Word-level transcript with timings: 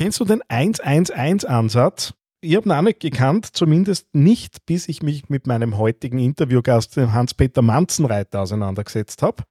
Kennst 0.00 0.18
du 0.18 0.24
den 0.24 0.42
111-Ansatz? 0.44 2.14
Ich 2.40 2.56
habe 2.56 2.66
ihn 2.66 2.72
auch 2.72 2.80
nicht 2.80 3.00
gekannt, 3.00 3.48
zumindest 3.52 4.06
nicht, 4.14 4.64
bis 4.64 4.88
ich 4.88 5.02
mich 5.02 5.28
mit 5.28 5.46
meinem 5.46 5.76
heutigen 5.76 6.18
Interviewgast, 6.18 6.96
dem 6.96 7.12
Hans-Peter 7.12 7.60
Manzenreiter, 7.60 8.40
auseinandergesetzt 8.40 9.20
habe. 9.20 9.42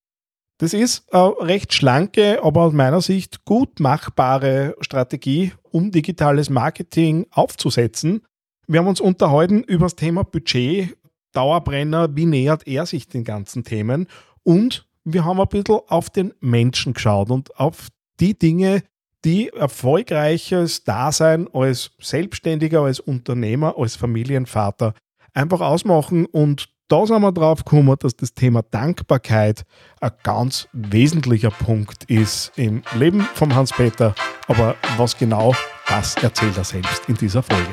Das 0.57 0.73
ist 0.73 1.13
eine 1.13 1.35
recht 1.39 1.71
schlanke, 1.75 2.43
aber 2.43 2.63
aus 2.63 2.73
meiner 2.73 2.99
Sicht 3.01 3.45
gut 3.45 3.79
machbare 3.79 4.75
Strategie, 4.81 5.53
um 5.61 5.91
digitales 5.91 6.49
Marketing 6.49 7.27
aufzusetzen. 7.29 8.25
Wir 8.65 8.79
haben 8.79 8.87
uns 8.87 9.01
unterhalten 9.01 9.61
über 9.61 9.85
das 9.85 9.97
Thema 9.97 10.23
Budget, 10.23 10.97
Dauerbrenner, 11.31 12.15
wie 12.15 12.25
nähert 12.25 12.65
er 12.65 12.87
sich 12.87 13.07
den 13.07 13.23
ganzen 13.23 13.65
Themen 13.65 14.07
und 14.41 14.87
wir 15.03 15.25
haben 15.25 15.39
ein 15.39 15.47
bisschen 15.47 15.81
auf 15.89 16.09
den 16.09 16.33
Menschen 16.39 16.93
geschaut 16.93 17.29
und 17.29 17.55
auf 17.59 17.89
die 18.19 18.37
Dinge, 18.37 18.81
die 19.25 19.49
erfolgreiches 19.49 20.83
Dasein 20.83 21.47
als 21.53 21.91
Selbstständiger, 21.99 22.81
als 22.81 22.99
Unternehmer, 22.99 23.75
als 23.77 23.95
Familienvater 23.95 24.93
einfach 25.33 25.61
ausmachen. 25.61 26.25
Und 26.25 26.69
da 26.87 27.05
sind 27.05 27.21
wir 27.21 27.31
drauf 27.31 27.63
gekommen, 27.65 27.95
dass 27.99 28.15
das 28.15 28.33
Thema 28.33 28.63
Dankbarkeit 28.63 29.63
ein 30.01 30.11
ganz 30.23 30.67
wesentlicher 30.73 31.51
Punkt 31.51 32.05
ist 32.05 32.51
im 32.55 32.81
Leben 32.95 33.21
von 33.35 33.53
Hans-Peter. 33.53 34.15
Aber 34.47 34.75
was 34.97 35.17
genau, 35.17 35.53
das 35.87 36.15
erzählt 36.15 36.57
er 36.57 36.63
selbst 36.63 37.07
in 37.07 37.15
dieser 37.15 37.43
Folge. 37.43 37.69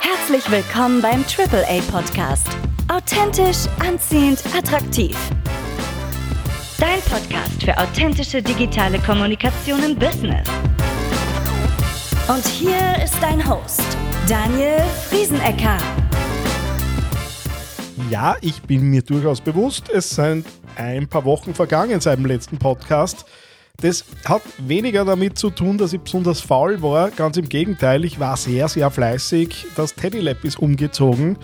Herzlich 0.00 0.50
willkommen 0.50 1.00
beim 1.00 1.24
AAA 1.24 1.80
Podcast. 1.90 2.48
Authentisch, 2.88 3.66
anziehend, 3.80 4.42
attraktiv. 4.54 5.16
Dein 6.78 7.00
Podcast 7.00 7.64
für 7.64 7.76
authentische 7.76 8.40
digitale 8.40 9.00
Kommunikation 9.00 9.82
im 9.82 9.96
Business. 9.96 10.46
Und 12.28 12.46
hier 12.46 13.02
ist 13.02 13.16
dein 13.20 13.44
Host, 13.50 13.82
Daniel 14.28 14.78
Friesenecker. 15.08 15.76
Ja, 18.08 18.36
ich 18.40 18.62
bin 18.62 18.82
mir 18.90 19.02
durchaus 19.02 19.40
bewusst, 19.40 19.90
es 19.90 20.10
sind 20.10 20.46
ein 20.76 21.08
paar 21.08 21.24
Wochen 21.24 21.52
vergangen 21.52 22.00
seit 22.00 22.18
dem 22.18 22.26
letzten 22.26 22.58
Podcast. 22.58 23.24
Das 23.78 24.04
hat 24.24 24.42
weniger 24.58 25.04
damit 25.04 25.36
zu 25.36 25.50
tun, 25.50 25.78
dass 25.78 25.92
ich 25.92 26.00
besonders 26.00 26.40
faul 26.40 26.80
war. 26.80 27.10
Ganz 27.10 27.36
im 27.38 27.48
Gegenteil, 27.48 28.04
ich 28.04 28.20
war 28.20 28.36
sehr, 28.36 28.68
sehr 28.68 28.92
fleißig. 28.92 29.66
Das 29.74 29.96
Teddy 29.96 30.20
Lab 30.20 30.44
ist 30.44 30.60
umgezogen 30.60 31.38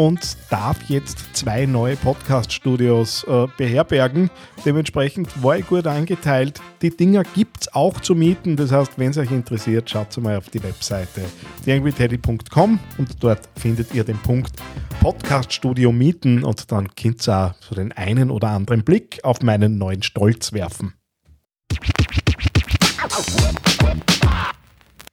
und 0.00 0.38
darf 0.48 0.88
jetzt 0.88 1.36
zwei 1.36 1.66
neue 1.66 1.94
Podcast-Studios 1.94 3.24
äh, 3.24 3.46
beherbergen. 3.58 4.30
Dementsprechend 4.64 5.42
war 5.42 5.58
ich 5.58 5.66
gut 5.66 5.86
eingeteilt. 5.86 6.58
Die 6.80 6.88
Dinger 6.88 7.22
gibt 7.22 7.60
es 7.60 7.74
auch 7.74 8.00
zu 8.00 8.14
mieten. 8.14 8.56
Das 8.56 8.72
heißt, 8.72 8.92
wenn 8.96 9.10
es 9.10 9.18
euch 9.18 9.30
interessiert, 9.30 9.90
schaut 9.90 10.16
mal 10.16 10.38
auf 10.38 10.48
die 10.48 10.62
Webseite 10.62 11.20
theangryteddy.com 11.66 12.78
und 12.96 13.22
dort 13.22 13.46
findet 13.56 13.92
ihr 13.92 14.02
den 14.02 14.16
Punkt 14.16 14.52
Podcast-Studio 15.00 15.92
mieten 15.92 16.44
und 16.44 16.72
dann 16.72 16.94
könnt 16.94 17.28
ihr 17.28 17.36
auch 17.36 17.54
so 17.60 17.74
den 17.74 17.92
einen 17.92 18.30
oder 18.30 18.48
anderen 18.48 18.84
Blick 18.84 19.20
auf 19.22 19.42
meinen 19.42 19.76
neuen 19.76 20.02
Stolz 20.02 20.54
werfen. 20.54 20.94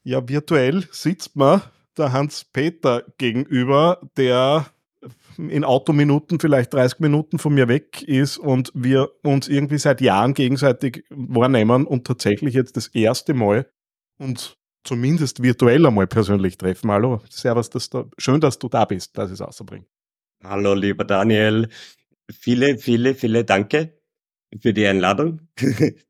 Ja, 0.06 0.26
virtuell 0.30 0.88
sitzt 0.92 1.36
man 1.36 1.62
der 1.98 2.14
Hans-Peter 2.14 3.04
gegenüber, 3.18 4.00
der 4.16 4.68
in 5.38 5.64
Autominuten 5.64 6.40
vielleicht 6.40 6.74
30 6.74 7.00
Minuten 7.00 7.40
von 7.40 7.54
mir 7.54 7.68
weg 7.68 8.02
ist 8.02 8.38
und 8.38 8.72
wir 8.74 9.12
uns 9.24 9.48
irgendwie 9.48 9.78
seit 9.78 10.02
Jahren 10.02 10.34
gegenseitig 10.34 11.06
wahrnehmen 11.10 11.86
und 11.86 12.06
tatsächlich 12.06 12.56
jetzt 12.56 12.78
das 12.78 12.88
erste 12.88 13.34
Mal 13.34 13.70
und 14.18 14.58
zumindest 14.84 15.44
virtuell 15.44 15.86
einmal 15.86 16.08
persönlich 16.08 16.58
treffen. 16.58 16.92
Hallo, 16.92 17.22
servus, 17.30 17.70
dass 17.70 17.90
du, 17.90 18.10
schön, 18.18 18.42
dass 18.42 18.58
du 18.58 18.70
da 18.70 18.86
bist, 18.86 19.18
dass 19.18 19.30
ich 19.30 19.36
es 19.36 19.42
außerbringe. 19.42 19.86
Hallo, 20.44 20.74
lieber 20.74 21.04
Daniel. 21.04 21.70
Viele, 22.32 22.78
viele, 22.78 23.14
viele 23.16 23.46
Danke 23.46 24.00
für 24.62 24.74
die 24.74 24.88
Einladung. 24.88 25.48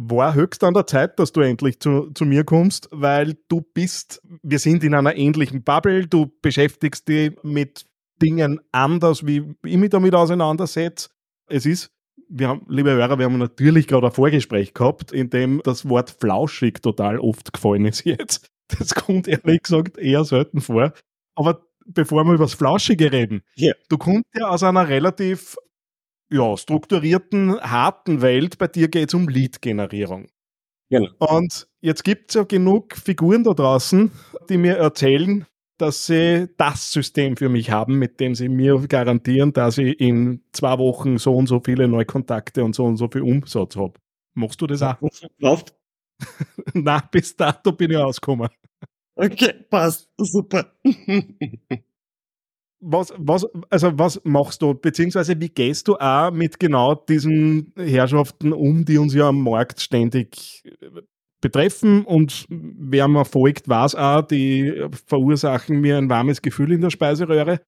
war 0.00 0.34
höchst 0.34 0.62
an 0.62 0.74
der 0.74 0.86
Zeit, 0.86 1.18
dass 1.18 1.32
du 1.32 1.40
endlich 1.40 1.80
zu, 1.80 2.10
zu 2.14 2.24
mir 2.24 2.44
kommst, 2.44 2.88
weil 2.92 3.36
du 3.48 3.62
bist, 3.62 4.22
wir 4.42 4.60
sind 4.60 4.84
in 4.84 4.94
einer 4.94 5.16
ähnlichen 5.16 5.64
Bubble, 5.64 6.06
du 6.06 6.30
beschäftigst 6.40 7.08
dich 7.08 7.32
mit 7.42 7.84
Dingen 8.18 8.60
anders, 8.72 9.26
wie 9.26 9.54
ich 9.64 9.76
mich 9.76 9.90
damit 9.90 10.14
auseinandersetze. 10.14 11.10
Es 11.46 11.66
ist, 11.66 11.90
wir 12.28 12.48
haben, 12.48 12.66
liebe 12.68 12.90
Hörer, 12.90 13.18
wir 13.18 13.26
haben 13.26 13.38
natürlich 13.38 13.86
gerade 13.86 14.06
ein 14.06 14.12
Vorgespräch 14.12 14.74
gehabt, 14.74 15.12
in 15.12 15.30
dem 15.30 15.60
das 15.64 15.88
Wort 15.88 16.10
flauschig 16.10 16.82
total 16.82 17.18
oft 17.18 17.52
gefallen 17.52 17.86
ist 17.86 18.04
jetzt. 18.04 18.50
Das 18.78 18.94
kommt 18.94 19.28
ehrlich 19.28 19.62
gesagt 19.62 19.96
eher 19.96 20.24
selten 20.24 20.60
vor. 20.60 20.92
Aber 21.34 21.66
bevor 21.86 22.24
wir 22.24 22.34
über 22.34 22.44
das 22.44 22.54
Flauschige 22.54 23.12
reden, 23.12 23.42
yeah. 23.58 23.74
du 23.88 23.96
kommst 23.96 24.26
ja 24.36 24.48
aus 24.48 24.62
einer 24.62 24.88
relativ 24.88 25.56
ja, 26.30 26.56
strukturierten, 26.56 27.58
harten 27.60 28.20
Welt. 28.20 28.58
Bei 28.58 28.66
dir 28.66 28.88
geht 28.88 29.08
es 29.08 29.14
um 29.14 29.28
Lead-Generierung. 29.28 30.28
Genau. 30.90 31.10
Und 31.18 31.68
jetzt 31.80 32.04
gibt 32.04 32.30
es 32.30 32.34
ja 32.34 32.44
genug 32.44 32.94
Figuren 32.96 33.44
da 33.44 33.52
draußen, 33.52 34.10
die 34.48 34.56
mir 34.56 34.76
erzählen, 34.76 35.46
dass 35.78 36.06
sie 36.06 36.48
das 36.56 36.92
System 36.92 37.36
für 37.36 37.48
mich 37.48 37.70
haben, 37.70 37.98
mit 37.98 38.20
dem 38.20 38.34
sie 38.34 38.48
mir 38.48 38.78
garantieren, 38.88 39.52
dass 39.52 39.78
ich 39.78 39.98
in 40.00 40.42
zwei 40.52 40.78
Wochen 40.78 41.18
so 41.18 41.34
und 41.34 41.46
so 41.46 41.60
viele 41.64 41.88
Neukontakte 41.88 42.64
und 42.64 42.74
so 42.74 42.84
und 42.84 42.96
so 42.96 43.08
viel 43.08 43.22
Umsatz 43.22 43.76
habe. 43.76 43.94
Machst 44.34 44.60
du 44.60 44.66
das 44.66 44.82
auch? 44.82 44.96
Läuft? 45.38 45.74
Na, 46.74 47.00
bis 47.10 47.36
dato 47.36 47.72
bin 47.72 47.90
ich 47.92 47.96
ausgekommen. 47.96 48.48
Okay, 49.16 49.52
passt. 49.68 50.10
Super. 50.16 50.72
was, 52.80 53.12
was, 53.16 53.46
also 53.70 53.98
was 53.98 54.20
machst 54.24 54.62
du, 54.62 54.74
beziehungsweise 54.74 55.40
wie 55.40 55.48
gehst 55.48 55.88
du 55.88 55.96
auch 55.96 56.30
mit 56.30 56.60
genau 56.60 56.94
diesen 56.94 57.72
Herrschaften 57.76 58.52
um, 58.52 58.84
die 58.84 58.98
uns 58.98 59.14
ja 59.14 59.28
am 59.28 59.42
Markt 59.42 59.80
ständig 59.80 60.62
betreffen 61.40 62.04
und 62.04 62.46
wer 62.48 63.08
mir 63.08 63.24
folgt, 63.24 63.68
weiß 63.68 63.94
auch, 63.94 64.22
die 64.22 64.86
verursachen 65.06 65.80
mir 65.80 65.98
ein 65.98 66.10
warmes 66.10 66.42
Gefühl 66.42 66.72
in 66.72 66.80
der 66.80 66.90
Speiseröhre. 66.90 67.60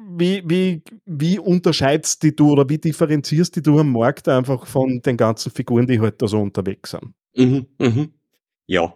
Wie, 0.00 0.42
wie, 0.46 0.82
wie 1.06 1.38
unterscheidest 1.38 2.22
die 2.22 2.34
du 2.34 2.52
oder 2.52 2.68
wie 2.68 2.78
differenzierst 2.78 3.66
du 3.66 3.78
am 3.80 3.92
Markt 3.92 4.28
einfach 4.28 4.64
von 4.66 5.00
den 5.00 5.16
ganzen 5.16 5.50
Figuren, 5.50 5.86
die 5.86 5.98
heute 5.98 6.24
halt 6.24 6.30
so 6.30 6.40
unterwegs 6.40 6.92
sind? 6.92 7.14
Mhm, 7.34 7.66
mhm. 7.78 8.12
Ja. 8.66 8.94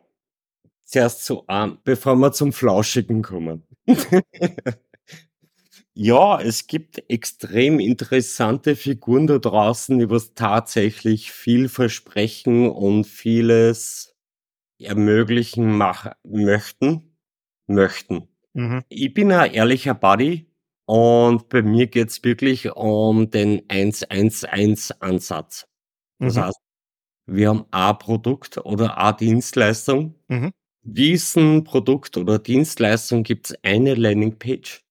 Zuerst 0.84 1.24
so 1.24 1.44
an, 1.46 1.78
bevor 1.84 2.14
wir 2.16 2.32
zum 2.32 2.52
Flauschigen 2.52 3.22
kommen. 3.22 3.64
ja, 5.94 6.40
es 6.40 6.66
gibt 6.66 7.02
extrem 7.10 7.78
interessante 7.78 8.76
Figuren 8.76 9.26
da 9.26 9.38
draußen, 9.38 9.98
die 9.98 10.08
was 10.08 10.32
tatsächlich 10.34 11.32
viel 11.32 11.68
versprechen 11.68 12.70
und 12.70 13.04
vieles 13.04 14.16
ermöglichen 14.78 15.76
machen 15.76 16.12
möchten. 16.24 17.18
Möchten. 17.66 18.28
Mhm. 18.54 18.82
Ich 18.88 19.12
bin 19.14 19.32
ein 19.32 19.52
ehrlicher 19.52 19.94
Buddy 19.94 20.46
und 20.86 21.48
bei 21.48 21.62
mir 21.62 21.86
geht's 21.86 22.22
wirklich 22.24 22.72
um 22.72 23.30
den 23.30 23.60
111-Ansatz. 23.68 25.66
Das 26.18 26.36
mhm. 26.36 26.40
heißt, 26.40 26.58
wir 27.26 27.48
haben 27.50 27.66
ein 27.70 27.98
Produkt 27.98 28.58
oder 28.58 28.98
eine 28.98 29.16
Dienstleistung. 29.16 30.16
Mhm. 30.28 30.52
Diesen 30.82 31.64
Produkt 31.64 32.16
oder 32.16 32.38
Dienstleistung 32.38 33.22
gibt's 33.22 33.54
eine 33.62 33.94
Landingpage. 33.94 34.81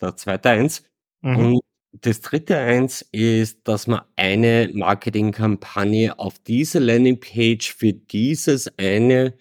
Der 0.00 0.16
zweite 0.16 0.50
eins. 0.50 0.84
Mhm. 1.22 1.36
Und 1.36 1.60
das 1.92 2.20
dritte 2.20 2.56
eins 2.58 3.02
ist, 3.12 3.66
dass 3.66 3.86
man 3.86 4.02
eine 4.16 4.70
Marketingkampagne 4.72 6.18
auf 6.18 6.38
diese 6.38 6.78
Landingpage 6.78 7.74
für 7.74 7.92
dieses 7.92 8.70
eine 8.78 9.34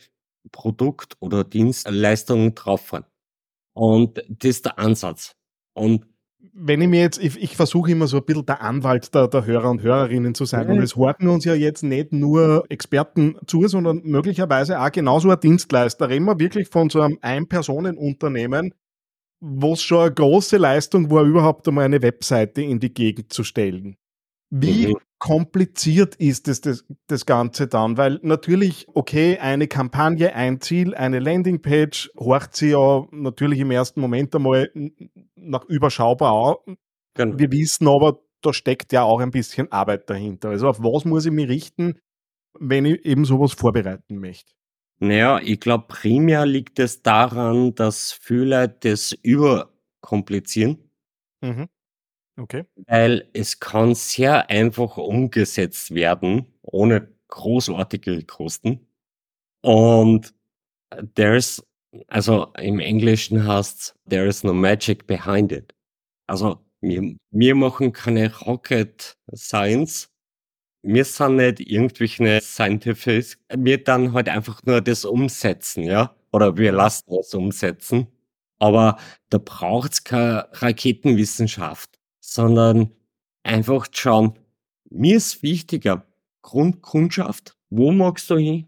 Produkt 0.52 1.18
oder 1.20 1.44
Dienstleistung 1.44 2.56
drauf 2.56 2.94
hat. 2.94 3.06
Und 3.74 4.24
das 4.30 4.50
ist 4.50 4.66
der 4.66 4.80
Ansatz. 4.80 5.36
Und 5.74 6.06
wenn 6.60 6.82
ich 6.82 6.88
mir 6.88 7.02
jetzt, 7.02 7.24
ich, 7.24 7.40
ich 7.40 7.56
versuche 7.56 7.92
immer 7.92 8.08
so 8.08 8.18
ein 8.18 8.26
bisschen 8.26 8.46
der 8.48 8.62
Anwalt 8.62 9.14
der, 9.14 9.28
der 9.28 9.46
Hörer 9.46 9.70
und 9.70 9.84
Hörerinnen 9.84 10.34
zu 10.34 10.46
sein. 10.46 10.68
Und 10.68 10.80
es 10.80 10.96
horten 10.96 11.28
uns 11.28 11.46
ja 11.46 11.54
jetzt 11.54 11.84
nicht 11.84 12.12
nur 12.12 12.66
Experten 12.70 13.38
zu, 13.46 13.68
sondern 13.68 14.02
möglicherweise 14.04 14.82
auch 14.82 14.92
genauso 14.92 15.30
ein 15.30 15.40
Dienstleister. 15.40 16.10
Reden 16.10 16.26
wir 16.26 16.40
wirklich 16.40 16.68
von 16.70 16.90
so 16.90 17.02
einem 17.02 17.20
Ein-Personen-Unternehmen, 17.22 18.74
wo 19.40 19.74
es 19.74 19.82
schon 19.82 20.02
eine 20.02 20.14
große 20.14 20.58
Leistung 20.58 21.10
war, 21.12 21.24
überhaupt 21.24 21.68
einmal 21.68 21.86
eine 21.86 22.02
Webseite 22.02 22.62
in 22.62 22.80
die 22.80 22.94
Gegend 22.94 23.32
zu 23.32 23.44
stellen. 23.44 23.98
Wie 24.50 24.88
mhm. 24.88 24.98
kompliziert 25.20 26.16
ist 26.16 26.48
es 26.48 26.62
das, 26.62 26.86
das 27.08 27.26
Ganze 27.26 27.68
dann? 27.68 27.98
Weil 27.98 28.20
natürlich, 28.24 28.88
okay, 28.94 29.38
eine 29.40 29.68
Kampagne, 29.68 30.34
ein 30.34 30.62
Ziel, 30.62 30.96
eine 30.96 31.20
Landingpage, 31.20 32.12
horcht 32.18 32.56
sie 32.56 32.70
ja 32.70 33.06
natürlich 33.12 33.60
im 33.60 33.72
ersten 33.72 34.00
Moment 34.00 34.34
einmal 34.36 34.72
nach 35.36 35.66
überschaubar 35.66 36.32
aus. 36.32 36.58
Genau. 37.16 37.38
Wir 37.38 37.52
wissen 37.52 37.88
aber, 37.88 38.20
da 38.42 38.54
steckt 38.54 38.94
ja 38.94 39.04
auch 39.04 39.20
ein 39.20 39.32
bisschen 39.32 39.72
Arbeit 39.72 40.10
dahinter. 40.10 40.50
Also 40.50 40.70
auf 40.70 40.80
was 40.80 41.04
muss 41.04 41.26
ich 41.26 41.32
mich 41.32 41.50
richten? 41.50 42.00
wenn 42.60 42.86
ich 42.86 43.06
eben 43.06 43.26
sowas 43.26 43.54
vorbereiten 43.54 44.18
möchte? 44.18 44.54
Naja, 45.00 45.40
ich 45.40 45.60
glaube, 45.60 45.86
primär 45.88 46.46
liegt 46.46 46.80
es 46.80 47.04
daran, 47.04 47.76
dass 47.76 48.12
viele 48.12 48.68
das 48.70 49.12
überkomplizieren. 49.12 50.90
Mhm. 51.42 51.68
Okay. 52.40 52.66
Weil 52.88 53.30
es 53.34 53.60
kann 53.60 53.96
sehr 53.96 54.50
einfach 54.50 54.98
umgesetzt 54.98 55.94
werden, 55.94 56.48
ohne 56.62 57.12
großartige 57.30 58.24
Kosten. 58.26 58.88
Und 59.62 60.34
there's, 61.16 61.64
also 62.08 62.54
im 62.58 62.80
Englischen 62.80 63.48
heißt 63.48 63.96
there 64.10 64.28
is 64.28 64.44
no 64.44 64.54
magic 64.54 65.08
behind 65.08 65.52
it. 65.52 65.74
Also 66.28 66.64
wir, 66.82 67.16
wir 67.32 67.56
machen 67.56 67.92
keine 67.92 68.36
Rocket 68.42 69.18
Science, 69.36 70.10
wir 70.88 71.04
sind 71.04 71.36
nicht 71.36 71.60
irgendwelche 71.60 72.40
Scientifics, 72.42 73.38
wir 73.54 73.84
dann 73.84 74.14
halt 74.14 74.30
einfach 74.30 74.64
nur 74.64 74.80
das 74.82 75.04
umsetzen, 75.04 75.84
ja? 75.84 76.16
Oder 76.32 76.56
wir 76.58 76.72
lassen 76.72 77.14
es 77.20 77.34
umsetzen. 77.34 78.08
Aber 78.58 78.98
da 79.30 79.38
braucht's 79.38 80.04
keine 80.04 80.48
Raketenwissenschaft, 80.54 82.00
sondern 82.22 82.92
einfach 83.44 83.88
schauen, 83.92 84.40
mir 84.90 85.18
ist 85.18 85.44
wichtiger 85.44 86.08
Grundkundschaft, 86.42 87.58
wo 87.70 87.92
magst 87.92 88.30
du 88.30 88.38
hin, 88.38 88.68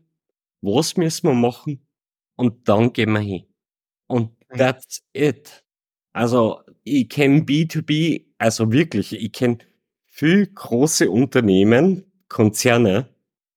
was 0.62 0.98
müssen 0.98 1.28
wir 1.28 1.34
machen 1.34 1.88
und 2.36 2.68
dann 2.68 2.92
gehen 2.92 3.14
wir 3.14 3.22
hin. 3.22 3.46
Und 4.08 4.32
mhm. 4.50 4.58
that's 4.58 5.02
it. 5.14 5.64
Also 6.12 6.62
ich 6.84 7.08
kenne 7.08 7.42
B2B, 7.42 8.26
also 8.38 8.72
wirklich, 8.74 9.14
ich 9.14 9.32
kenne 9.32 9.60
viel 10.06 10.48
große 10.48 11.10
Unternehmen, 11.10 12.09
Konzerne, 12.30 13.10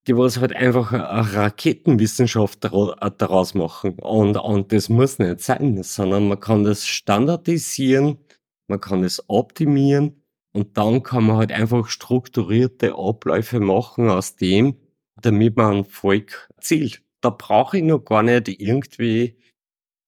die 0.07 0.17
was 0.17 0.39
halt 0.39 0.55
einfach 0.55 0.93
eine 0.93 1.35
Raketenwissenschaft 1.35 2.65
daraus 2.65 3.55
machen. 3.55 3.99
Und, 4.01 4.37
und 4.37 4.73
das 4.73 4.89
muss 4.89 5.19
nicht 5.19 5.41
sein, 5.41 5.83
sondern 5.83 6.29
man 6.29 6.41
kann 6.41 6.65
das 6.65 6.87
standardisieren, 6.87 8.19
man 8.67 8.81
kann 8.81 9.05
es 9.05 9.23
optimieren 9.29 10.25
und 10.53 10.77
dann 10.77 11.03
kann 11.03 11.25
man 11.25 11.37
halt 11.37 11.53
einfach 11.53 11.89
strukturierte 11.89 12.95
Abläufe 12.97 13.61
machen 13.61 14.11
aus 14.11 14.37
dem, 14.37 14.77
damit 15.21 15.57
man 15.57 15.79
ein 15.79 15.85
Volk 15.85 16.49
zielt. 16.61 17.03
Da 17.21 17.31
brauche 17.31 17.79
ich 17.79 17.85
noch 17.85 18.01
gar 18.01 18.23
nicht 18.23 18.49
irgendwie 18.49 19.39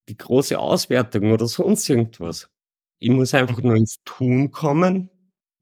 die 0.09 0.17
große 0.17 0.59
Auswertung 0.59 1.33
oder 1.33 1.47
sonst 1.47 1.89
irgendwas. 1.89 2.51
Ich 2.99 3.11
muss 3.11 3.35
einfach 3.35 3.63
nur 3.63 3.77
ins 3.77 4.03
Tun 4.05 4.51
kommen 4.51 5.11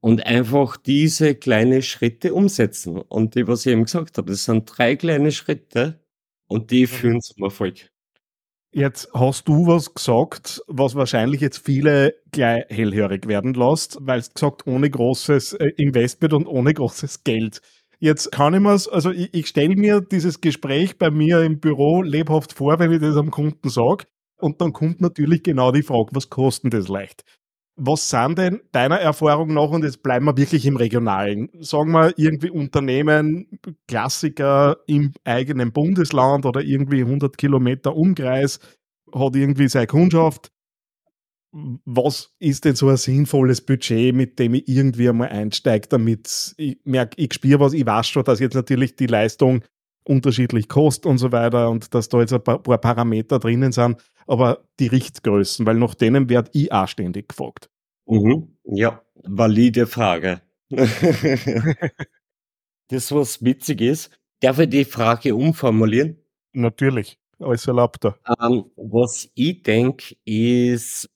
und 0.02 0.26
einfach 0.26 0.76
diese 0.76 1.36
kleinen 1.36 1.80
Schritte 1.80 2.34
umsetzen. 2.34 2.98
Und 2.98 3.36
die, 3.36 3.46
was 3.46 3.64
ich 3.64 3.72
eben 3.72 3.84
gesagt 3.84 4.18
habe, 4.18 4.32
das 4.32 4.44
sind 4.44 4.66
drei 4.66 4.96
kleine 4.96 5.30
Schritte 5.30 6.00
und 6.48 6.72
die 6.72 6.82
mhm. 6.82 6.86
führen 6.88 7.20
zum 7.20 7.44
Erfolg. 7.44 7.88
Jetzt 8.74 9.10
hast 9.14 9.46
du 9.46 9.66
was 9.66 9.94
gesagt, 9.94 10.62
was 10.66 10.94
wahrscheinlich 10.96 11.40
jetzt 11.40 11.64
viele 11.64 12.14
gleich 12.32 12.64
hellhörig 12.68 13.28
werden 13.28 13.54
lässt, 13.54 13.98
weil 14.00 14.18
es 14.18 14.34
gesagt, 14.34 14.66
ohne 14.66 14.90
großes 14.90 15.52
äh, 15.54 15.68
Investment 15.76 16.32
und 16.32 16.46
ohne 16.46 16.74
großes 16.74 17.22
Geld. 17.22 17.60
Jetzt 18.00 18.32
kann 18.32 18.54
ich 18.54 18.60
mir 18.60 18.70
also 18.70 19.12
ich, 19.12 19.32
ich 19.32 19.46
stelle 19.46 19.76
mir 19.76 20.00
dieses 20.00 20.40
Gespräch 20.40 20.98
bei 20.98 21.10
mir 21.10 21.42
im 21.42 21.60
Büro 21.60 22.02
lebhaft 22.02 22.54
vor, 22.54 22.80
wenn 22.80 22.90
ich 22.90 23.00
das 23.00 23.16
am 23.16 23.30
Kunden 23.30 23.68
sage. 23.68 24.06
Und 24.40 24.60
dann 24.60 24.72
kommt 24.72 25.00
natürlich 25.00 25.44
genau 25.44 25.70
die 25.70 25.84
Frage, 25.84 26.08
was 26.12 26.28
kostet 26.28 26.74
das 26.74 26.88
leicht? 26.88 27.24
Was 27.76 28.10
sind 28.10 28.36
denn 28.36 28.60
deiner 28.72 29.00
Erfahrung 29.00 29.54
nach, 29.54 29.70
und 29.70 29.82
jetzt 29.82 30.02
bleiben 30.02 30.26
wir 30.26 30.36
wirklich 30.36 30.66
im 30.66 30.76
Regionalen, 30.76 31.48
sagen 31.60 31.92
wir 31.92 32.12
irgendwie 32.18 32.50
Unternehmen, 32.50 33.58
Klassiker 33.88 34.76
im 34.86 35.12
eigenen 35.24 35.72
Bundesland 35.72 36.44
oder 36.44 36.60
irgendwie 36.60 37.00
100 37.00 37.38
Kilometer 37.38 37.96
Umkreis, 37.96 38.60
hat 39.14 39.36
irgendwie 39.36 39.68
seine 39.68 39.86
Kundschaft. 39.86 40.52
Was 41.52 42.34
ist 42.38 42.64
denn 42.64 42.76
so 42.76 42.88
ein 42.88 42.96
sinnvolles 42.96 43.60
Budget, 43.60 44.14
mit 44.14 44.38
dem 44.38 44.54
ich 44.54 44.68
irgendwie 44.68 45.08
einmal 45.08 45.28
einsteige, 45.28 45.88
damit 45.88 46.54
ich 46.56 46.78
merke, 46.84 47.20
ich 47.20 47.34
spüre 47.34 47.60
was, 47.60 47.72
ich 47.74 47.84
weiß 47.84 48.06
schon, 48.06 48.24
dass 48.24 48.40
jetzt 48.40 48.54
natürlich 48.54 48.96
die 48.96 49.06
Leistung 49.06 49.62
unterschiedlich 50.04 50.68
kostet 50.68 51.06
und 51.06 51.18
so 51.18 51.30
weiter 51.30 51.70
und 51.70 51.94
dass 51.94 52.08
da 52.08 52.20
jetzt 52.20 52.32
ein 52.32 52.42
paar, 52.42 52.58
Parameter 52.60 53.38
drinnen 53.38 53.72
sind, 53.72 53.96
aber 54.26 54.64
die 54.78 54.88
Richtgrößen, 54.88 55.66
weil 55.66 55.76
nach 55.76 55.94
denen 55.94 56.28
werde 56.28 56.50
ich 56.52 56.72
auch 56.72 56.88
ständig 56.88 57.28
gefragt. 57.28 57.70
Mhm. 58.06 58.56
Ja, 58.64 59.02
valide 59.24 59.86
Frage. 59.86 60.42
das, 62.88 63.12
was 63.12 63.44
witzig 63.44 63.80
ist, 63.80 64.10
darf 64.40 64.58
ich 64.58 64.70
die 64.70 64.84
Frage 64.84 65.34
umformulieren? 65.34 66.18
Natürlich, 66.52 67.18
alles 67.38 67.66
erlaubt. 67.66 68.04
Ähm, 68.04 68.64
was 68.76 69.30
ich 69.34 69.62
denke, 69.62 70.16
ist, 70.24 71.08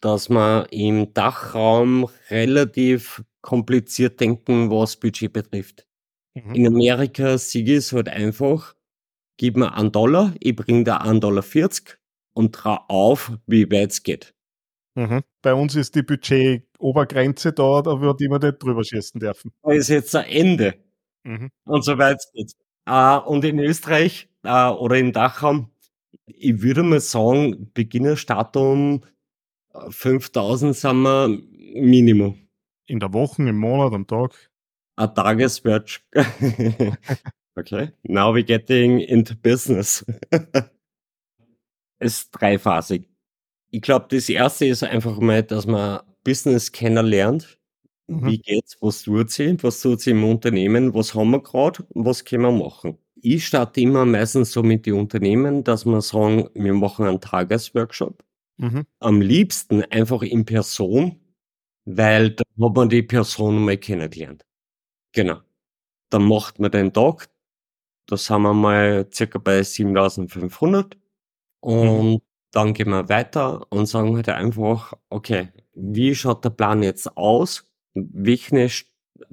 dass 0.00 0.28
man 0.28 0.66
im 0.66 1.12
Dachraum 1.12 2.08
relativ 2.30 3.22
kompliziert 3.42 4.20
denken, 4.20 4.70
was 4.70 4.96
Budget 4.96 5.32
betrifft. 5.32 5.86
Mhm. 6.34 6.54
In 6.54 6.66
Amerika 6.66 7.38
siege 7.38 7.76
es 7.76 7.92
halt 7.92 8.08
einfach, 8.08 8.74
gib 9.36 9.56
mir 9.56 9.74
einen 9.74 9.92
Dollar, 9.92 10.34
ich 10.40 10.56
bringe 10.56 10.84
da 10.84 10.96
einen 10.98 11.20
Dollar 11.20 11.42
40 11.42 11.98
und 12.34 12.54
trau 12.54 12.78
auf, 12.88 13.32
wie 13.46 13.70
weit 13.70 13.92
es 13.92 14.02
geht. 14.02 14.34
Mhm. 14.94 15.22
Bei 15.42 15.54
uns 15.54 15.74
ist 15.74 15.94
die 15.94 16.02
Budget-Obergrenze 16.02 17.52
da, 17.52 17.82
da 17.82 18.00
wird 18.00 18.20
immer 18.20 18.38
nicht 18.38 18.62
drüber 18.62 18.84
schießen 18.84 19.18
dürfen. 19.18 19.52
Da 19.62 19.72
ist 19.72 19.88
jetzt 19.88 20.14
ein 20.14 20.26
Ende. 20.26 20.74
Mhm. 21.24 21.50
Und 21.64 21.84
so 21.84 21.98
weit 21.98 22.22
geht's. 22.32 22.54
Äh, 22.86 23.16
und 23.18 23.44
in 23.44 23.58
Österreich 23.58 24.28
äh, 24.44 24.68
oder 24.68 24.98
im 24.98 25.12
Dachraum, 25.12 25.70
ich 26.26 26.62
würde 26.62 26.82
mal 26.82 27.00
sagen, 27.00 27.70
Beginnerstatum 27.74 29.02
5000 29.88 30.76
sind 30.76 31.02
wir 31.02 31.28
Minimum. 31.74 32.38
In 32.86 33.00
der 33.00 33.12
Woche, 33.12 33.42
im 33.42 33.56
Monat, 33.56 33.92
am 33.94 34.06
Tag? 34.06 34.32
A 34.96 35.08
Tageswert. 35.08 36.02
okay, 37.56 37.90
now 38.04 38.32
we're 38.32 38.44
getting 38.44 39.00
into 39.00 39.34
business. 39.34 40.04
ist 42.04 42.30
dreiphasig. 42.30 43.08
Ich 43.70 43.82
glaube, 43.82 44.06
das 44.10 44.28
erste 44.28 44.66
ist 44.66 44.84
einfach 44.84 45.18
mal, 45.18 45.42
dass 45.42 45.66
man 45.66 46.00
Business 46.22 46.70
kennenlernt. 46.72 47.58
Mhm. 48.06 48.26
Wie 48.26 48.38
geht's? 48.38 48.76
Was 48.80 49.02
tut 49.02 49.30
sie? 49.30 49.56
Was 49.62 49.80
tut 49.80 50.00
sie 50.00 50.10
im 50.10 50.24
Unternehmen? 50.24 50.94
Was 50.94 51.14
haben 51.14 51.30
wir 51.30 51.42
gerade? 51.42 51.86
Was 51.90 52.24
können 52.24 52.42
wir 52.42 52.52
machen? 52.52 52.98
Ich 53.16 53.46
starte 53.46 53.80
immer 53.80 54.04
meistens 54.04 54.52
so 54.52 54.62
mit 54.62 54.86
den 54.86 54.94
Unternehmen, 54.94 55.64
dass 55.64 55.86
wir 55.86 56.00
sagen, 56.02 56.48
wir 56.54 56.74
machen 56.74 57.06
einen 57.06 57.20
Tagesworkshop. 57.20 58.22
Mhm. 58.58 58.86
Am 59.00 59.20
liebsten 59.20 59.82
einfach 59.84 60.22
in 60.22 60.44
Person, 60.44 61.20
weil 61.86 62.30
da 62.30 62.44
hat 62.60 62.76
man 62.76 62.88
die 62.88 63.02
Person 63.02 63.64
mal 63.64 63.78
kennengelernt. 63.78 64.44
Genau. 65.12 65.40
Dann 66.10 66.24
macht 66.28 66.58
man 66.58 66.70
den 66.70 66.92
Tag. 66.92 67.30
Da 68.06 68.16
sind 68.16 68.42
wir 68.42 68.52
mal 68.52 69.08
circa 69.12 69.38
bei 69.38 69.62
7500. 69.62 70.96
Und 71.64 72.10
mhm. 72.12 72.18
dann 72.52 72.74
gehen 72.74 72.90
wir 72.90 73.08
weiter 73.08 73.66
und 73.70 73.86
sagen 73.86 74.16
halt 74.16 74.28
einfach, 74.28 74.92
okay, 75.08 75.48
wie 75.72 76.14
schaut 76.14 76.44
der 76.44 76.50
Plan 76.50 76.82
jetzt 76.82 77.16
aus? 77.16 77.66
Welche 77.94 78.70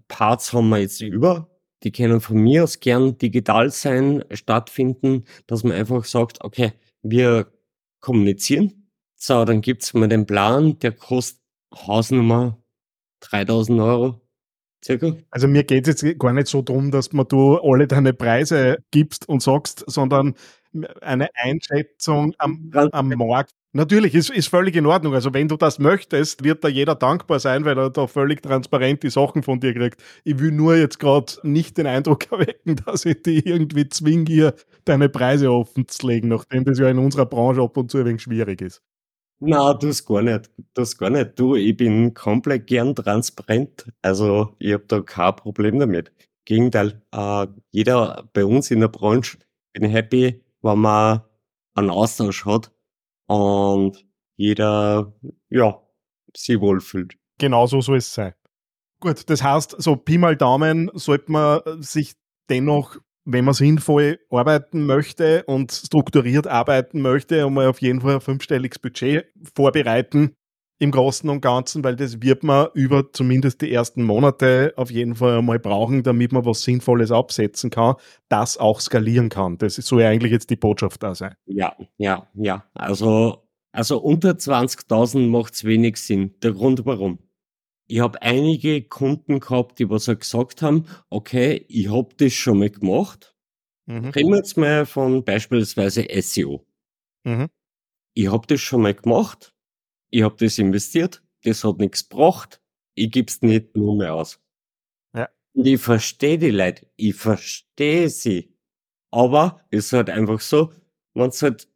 Parts 0.08 0.54
haben 0.54 0.70
wir 0.70 0.78
jetzt 0.78 1.02
über? 1.02 1.50
Die 1.84 1.92
können 1.92 2.22
von 2.22 2.38
mir 2.38 2.64
aus 2.64 2.80
gern 2.80 3.18
digital 3.18 3.70
sein, 3.70 4.24
stattfinden, 4.32 5.26
dass 5.46 5.66
man 5.66 5.74
einfach 5.74 6.06
sagt, 6.06 6.42
okay, 6.42 6.72
wir 7.02 7.52
kommunizieren. 8.00 8.90
So, 9.18 9.44
dann 9.44 9.60
gibt's 9.60 9.94
mal 9.94 10.08
den 10.08 10.26
Plan, 10.26 10.80
der 10.80 10.94
kostet 10.94 11.42
Hausnummer 11.76 12.64
3000 13.20 13.82
Euro 13.82 14.22
Circa. 14.84 15.16
Also 15.30 15.48
mir 15.48 15.64
geht 15.64 15.88
es 15.88 16.02
jetzt 16.02 16.20
gar 16.20 16.34
nicht 16.34 16.48
so 16.48 16.62
darum, 16.62 16.92
dass 16.92 17.12
man 17.12 17.28
du 17.28 17.58
alle 17.58 17.88
deine 17.88 18.14
Preise 18.14 18.78
gibst 18.92 19.28
und 19.30 19.44
sagst, 19.44 19.84
sondern 19.88 20.34
eine 21.02 21.30
Einschätzung 21.36 22.34
am, 22.38 22.72
am 22.74 23.10
Markt. 23.10 23.54
Natürlich, 23.74 24.16
ist, 24.16 24.30
ist 24.30 24.50
völlig 24.50 24.76
in 24.76 24.86
Ordnung. 24.86 25.14
Also 25.14 25.34
wenn 25.34 25.48
du 25.48 25.56
das 25.56 25.80
möchtest, 25.80 26.44
wird 26.44 26.64
da 26.64 26.68
jeder 26.68 26.94
dankbar 26.96 27.40
sein, 27.40 27.64
weil 27.64 27.78
er 27.78 27.90
da 27.90 28.06
völlig 28.08 28.42
transparent 28.42 29.02
die 29.04 29.10
Sachen 29.10 29.44
von 29.44 29.62
dir 29.62 29.74
kriegt. 29.74 30.04
Ich 30.26 30.40
will 30.40 30.52
nur 30.52 30.76
jetzt 30.76 31.00
gerade 31.00 31.34
nicht 31.44 31.78
den 31.78 31.88
Eindruck 31.88 32.30
erwecken, 32.32 32.76
dass 32.86 33.06
ich 33.06 33.24
dich 33.24 33.46
irgendwie 33.46 33.88
zwinge, 33.88 34.26
hier 34.28 34.56
deine 34.84 35.08
Preise 35.08 35.52
offen 35.52 35.88
zu 35.88 36.08
legen, 36.08 36.28
nachdem 36.28 36.66
das 36.66 36.80
ja 36.80 36.90
in 36.90 36.98
unserer 36.98 37.26
Branche 37.26 37.62
ab 37.62 37.78
und 37.78 37.90
zu 37.90 38.00
ein 38.00 38.06
wenig 38.06 38.22
schwierig 38.22 38.62
ist. 38.62 38.82
Na, 39.40 39.74
das 39.74 40.06
gar 40.06 40.22
nicht. 40.22 40.52
Das 40.74 40.98
gar 40.98 41.10
nicht. 41.10 41.40
Du, 41.40 41.56
ich 41.56 41.76
bin 41.76 42.14
komplett 42.14 42.68
gern 42.68 42.94
transparent. 42.94 43.92
Also, 44.02 44.56
ich 44.60 44.74
habe 44.74 44.84
da 44.88 45.02
kein 45.02 45.36
Problem 45.36 45.80
damit. 45.80 46.12
Gegenteil, 46.46 47.02
äh, 47.12 47.48
jeder 47.72 48.30
bei 48.34 48.46
uns 48.46 48.70
in 48.70 48.82
der 48.82 48.90
Branche 48.90 49.38
bin 49.74 49.90
happy, 49.90 50.44
wenn 50.62 50.80
man 50.80 51.22
einen 51.76 51.90
Austausch 51.90 52.46
hat 52.46 52.72
und 53.28 54.06
jeder, 54.36 55.14
ja, 55.50 55.82
sich 56.36 56.60
wohlfühlt. 56.60 57.16
Genau 57.38 57.66
so 57.68 57.82
soll 57.82 57.98
es 57.98 58.14
sein. 58.14 58.34
Gut, 59.00 59.30
das 59.30 59.42
heißt, 59.42 59.76
so 59.80 59.96
Pi 59.96 60.18
mal 60.18 60.36
Daumen 60.36 60.92
sollte 60.94 61.32
man 61.32 61.62
sich 61.82 62.14
dennoch 62.50 62.98
wenn 63.26 63.46
man 63.46 63.54
sinnvoll 63.54 64.20
arbeiten 64.30 64.86
möchte 64.86 65.44
und 65.44 65.72
strukturiert 65.72 66.48
arbeiten 66.48 67.02
möchte, 67.02 67.46
um 67.46 67.58
auf 67.60 67.82
jeden 67.82 68.02
Fall 68.02 68.16
ein 68.16 68.22
fünfstelliges 68.22 68.80
Budget 68.80 69.26
vorbereiten 69.56 70.36
im 70.82 70.90
Großen 70.90 71.30
und 71.30 71.42
Ganzen, 71.42 71.84
weil 71.84 71.96
das 71.96 72.24
wird 72.24 72.42
man 72.42 72.70
über 72.74 73.14
zumindest 73.14 73.62
die 73.62 73.72
ersten 73.72 74.02
Monate 74.02 74.74
auf 74.78 74.90
jeden 74.90 75.14
Fall 75.14 75.38
einmal 75.38 75.60
brauchen, 75.60 76.02
damit 76.02 76.32
man 76.32 76.44
was 76.44 76.64
Sinnvolles 76.64 77.12
absetzen 77.12 77.70
kann, 77.70 77.98
das 78.30 78.58
auch 78.58 78.80
skalieren 78.80 79.30
kann. 79.30 79.60
Das 79.60 79.76
soll 79.76 80.02
ja 80.02 80.10
eigentlich 80.10 80.32
jetzt 80.32 80.50
die 80.50 80.56
Botschaft 80.56 81.04
da 81.04 81.14
sein. 81.14 81.36
Ja, 81.46 81.76
ja, 82.00 82.28
ja. 82.34 82.66
Also, 82.74 83.48
also 83.72 84.02
unter 84.02 84.32
20.000 84.32 85.28
macht 85.28 85.54
es 85.54 85.66
wenig 85.66 85.98
Sinn. 85.98 86.34
Der 86.42 86.54
Grund 86.54 86.84
warum. 86.84 87.20
Ich 87.86 88.00
habe 88.00 88.20
einige 88.24 88.82
Kunden 88.82 89.40
gehabt, 89.40 89.78
die 89.78 89.88
was 89.88 90.08
gesagt 90.08 90.64
haben, 90.64 90.88
okay, 91.12 91.64
ich 91.68 91.92
habe 91.92 92.10
das 92.18 92.34
schon 92.34 92.58
mal 92.58 92.72
gemacht. 92.72 93.36
Mhm. 93.86 94.10
Reden 94.10 94.30
wir 94.32 94.38
jetzt 94.38 94.58
mal 94.58 94.88
von 94.88 95.24
beispielsweise 95.24 96.08
SEO. 96.22 96.66
Mhm. 97.24 97.50
Ich 98.16 98.32
habe 98.32 98.48
das 98.48 98.62
schon 98.62 98.82
mal 98.82 98.96
gemacht 98.96 99.54
ich 100.12 100.24
habe 100.24 100.36
das 100.38 100.60
investiert, 100.60 101.24
das 101.44 101.64
hat 101.64 101.80
nichts 101.80 102.08
gebracht, 102.08 102.62
ich 102.96 103.12
gebe 103.12 103.30
es 103.30 103.42
nicht 103.42 103.76
nur 103.76 103.96
mehr 103.96 104.14
aus. 104.14 104.40
Ja. 105.16 105.30
Und 105.54 105.66
ich 105.66 105.82
verstehe 105.82 106.38
die 106.38 106.52
Leute, 106.52 106.88
ich 106.98 107.16
verstehe 107.16 108.10
sie. 108.10 108.54
Aber 109.12 109.62
es 109.72 109.88
ist 109.88 109.94
halt 109.94 110.10
einfach 110.10 110.40
so, 110.40 110.72
wenn 111.14 111.30
du 111.30 111.38
halt 111.42 111.68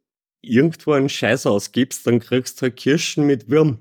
irgendwo 0.42 0.92
einen 0.92 1.08
Scheiß 1.08 1.46
ausgibst, 1.46 2.06
dann 2.06 2.20
kriegst 2.20 2.60
du 2.60 2.62
halt 2.62 2.76
Kirschen 2.76 3.26
mit 3.26 3.50
Würm. 3.50 3.80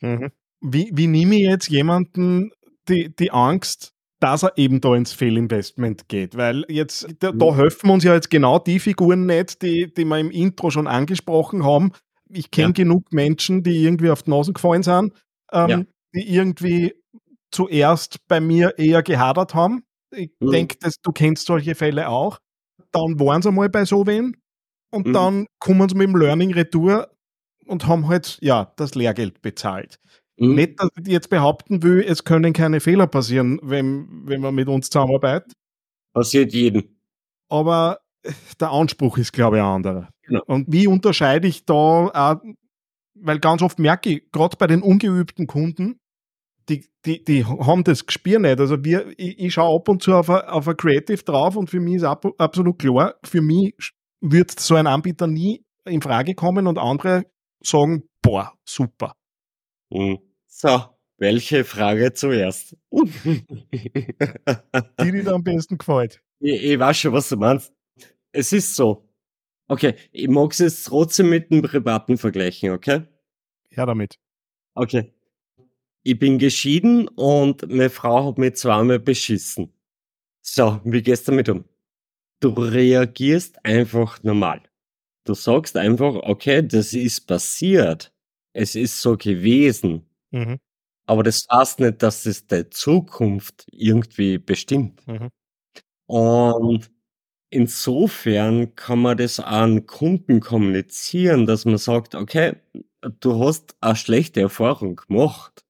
Mhm. 0.00 0.30
Wie, 0.60 0.90
wie 0.92 1.06
nehme 1.06 1.36
ich 1.36 1.42
jetzt 1.42 1.68
jemanden 1.68 2.50
die, 2.88 3.14
die 3.14 3.30
Angst, 3.30 3.94
dass 4.20 4.42
er 4.42 4.56
eben 4.56 4.80
da 4.80 4.96
ins 4.96 5.12
Fehlinvestment 5.12 6.08
geht. 6.08 6.36
Weil 6.36 6.64
jetzt, 6.68 7.06
da, 7.20 7.30
da, 7.32 7.50
mhm. 7.50 7.54
helfen 7.54 7.90
uns 7.90 8.04
ja 8.04 8.14
jetzt 8.14 8.30
genau 8.30 8.58
die 8.58 8.80
Figuren 8.80 9.26
nicht, 9.26 9.62
die, 9.62 9.92
die 9.92 10.04
wir 10.04 10.18
im 10.18 10.30
Intro 10.30 10.70
schon 10.70 10.86
angesprochen 10.86 11.64
haben, 11.64 11.92
ich 12.30 12.50
kenne 12.50 12.68
ja. 12.68 12.72
genug 12.72 13.12
Menschen, 13.12 13.62
die 13.62 13.82
irgendwie 13.82 14.10
auf 14.10 14.22
die 14.22 14.30
Nase 14.30 14.52
gefallen 14.52 14.82
sind, 14.82 15.12
ähm, 15.52 15.68
ja. 15.68 15.82
die 16.14 16.34
irgendwie 16.34 16.94
zuerst 17.50 18.26
bei 18.28 18.40
mir 18.40 18.78
eher 18.78 19.02
gehadert 19.02 19.54
haben. 19.54 19.84
Ich 20.10 20.30
mhm. 20.40 20.50
denke, 20.50 20.76
du 21.02 21.12
kennst 21.12 21.46
solche 21.46 21.74
Fälle 21.74 22.08
auch. 22.08 22.38
Dann 22.92 23.18
waren 23.20 23.42
sie 23.42 23.52
mal 23.52 23.68
bei 23.68 23.84
so 23.84 24.06
wen 24.06 24.36
und 24.90 25.08
mhm. 25.08 25.12
dann 25.12 25.46
kommen 25.58 25.88
sie 25.88 25.94
mit 25.94 26.08
dem 26.08 26.16
Learning 26.16 26.52
Retour 26.52 27.10
und 27.66 27.86
haben 27.86 28.08
halt 28.08 28.38
ja 28.40 28.72
das 28.76 28.94
Lehrgeld 28.94 29.42
bezahlt. 29.42 29.98
Mhm. 30.38 30.54
Nicht, 30.54 30.80
dass 30.80 30.88
ich 30.98 31.08
jetzt 31.08 31.30
behaupten 31.30 31.82
will, 31.82 32.04
es 32.06 32.24
können 32.24 32.52
keine 32.52 32.80
Fehler 32.80 33.06
passieren, 33.06 33.60
wenn, 33.62 34.26
wenn 34.26 34.40
man 34.40 34.54
mit 34.54 34.68
uns 34.68 34.88
zusammenarbeitet. 34.88 35.52
Passiert 36.14 36.52
jedem. 36.52 36.96
Aber 37.50 38.00
der 38.60 38.70
Anspruch 38.70 39.18
ist, 39.18 39.32
glaube 39.32 39.56
ich, 39.56 39.62
ein 39.62 39.68
anderer. 39.68 40.08
Genau. 40.22 40.42
Und 40.46 40.66
wie 40.68 40.86
unterscheide 40.86 41.48
ich 41.48 41.64
da, 41.64 42.40
weil 43.14 43.38
ganz 43.38 43.62
oft 43.62 43.78
merke 43.78 44.10
ich, 44.10 44.30
gerade 44.30 44.56
bei 44.56 44.66
den 44.66 44.82
ungeübten 44.82 45.46
Kunden, 45.46 45.98
die, 46.68 46.86
die, 47.06 47.24
die 47.24 47.44
haben 47.44 47.84
das 47.84 48.06
Gespür 48.06 48.38
nicht. 48.38 48.60
Also 48.60 48.84
wir, 48.84 49.08
ich, 49.18 49.38
ich 49.38 49.54
schaue 49.54 49.76
ab 49.76 49.88
und 49.88 50.02
zu 50.02 50.14
auf 50.14 50.28
ein, 50.28 50.42
auf 50.42 50.68
ein 50.68 50.76
Creative 50.76 51.22
drauf 51.22 51.56
und 51.56 51.70
für 51.70 51.80
mich 51.80 51.96
ist 51.96 52.04
ab, 52.04 52.26
absolut 52.38 52.78
klar, 52.78 53.14
für 53.24 53.40
mich 53.40 53.74
wird 54.20 54.58
so 54.58 54.74
ein 54.74 54.86
Anbieter 54.86 55.26
nie 55.26 55.64
in 55.86 56.02
Frage 56.02 56.34
kommen 56.34 56.66
und 56.66 56.78
andere 56.78 57.24
sagen, 57.60 58.04
boah, 58.22 58.52
super. 58.64 59.14
Mhm. 59.90 60.18
So, 60.46 60.82
welche 61.18 61.64
Frage 61.64 62.12
zuerst? 62.12 62.76
die, 62.92 63.44
die 63.72 65.12
dir 65.12 65.32
am 65.32 65.42
besten 65.42 65.78
gefällt. 65.78 66.20
Ich, 66.40 66.62
ich 66.62 66.78
weiß 66.78 66.96
schon, 66.98 67.12
was 67.12 67.28
du 67.28 67.36
meinst. 67.36 67.72
Es 68.32 68.52
ist 68.52 68.74
so, 68.76 69.08
Okay, 69.68 69.96
ich 70.12 70.28
mag 70.28 70.52
es 70.52 70.58
jetzt 70.58 70.84
trotzdem 70.84 71.28
mit 71.28 71.50
dem 71.50 71.60
Privaten 71.60 72.16
vergleichen, 72.16 72.70
okay? 72.70 73.02
Ja, 73.70 73.84
damit. 73.84 74.18
Okay. 74.74 75.12
Ich 76.04 76.18
bin 76.18 76.38
geschieden 76.38 77.06
und 77.08 77.68
meine 77.68 77.90
Frau 77.90 78.26
hat 78.28 78.38
mich 78.38 78.54
zweimal 78.54 78.98
beschissen. 78.98 79.74
So, 80.42 80.80
wie 80.84 81.02
gehst 81.02 81.28
du 81.28 81.32
damit 81.32 81.50
um? 81.50 81.64
Du 82.40 82.50
reagierst 82.50 83.64
einfach 83.64 84.22
normal. 84.22 84.62
Du 85.24 85.34
sagst 85.34 85.76
einfach, 85.76 86.14
okay, 86.14 86.66
das 86.66 86.94
ist 86.94 87.26
passiert. 87.26 88.12
Es 88.54 88.74
ist 88.74 89.02
so 89.02 89.18
gewesen. 89.18 90.08
Mhm. 90.30 90.58
Aber 91.06 91.22
das 91.22 91.46
heißt 91.50 91.80
nicht, 91.80 92.02
dass 92.02 92.24
es 92.24 92.46
der 92.46 92.70
Zukunft 92.70 93.66
irgendwie 93.70 94.38
bestimmt. 94.38 95.06
Mhm. 95.06 95.28
Und 96.06 96.90
Insofern 97.50 98.74
kann 98.74 99.00
man 99.00 99.16
das 99.16 99.40
an 99.40 99.86
Kunden 99.86 100.40
kommunizieren, 100.40 101.46
dass 101.46 101.64
man 101.64 101.78
sagt, 101.78 102.14
okay, 102.14 102.56
du 103.20 103.42
hast 103.42 103.76
eine 103.80 103.96
schlechte 103.96 104.40
Erfahrung 104.40 104.96
gemacht 104.96 105.64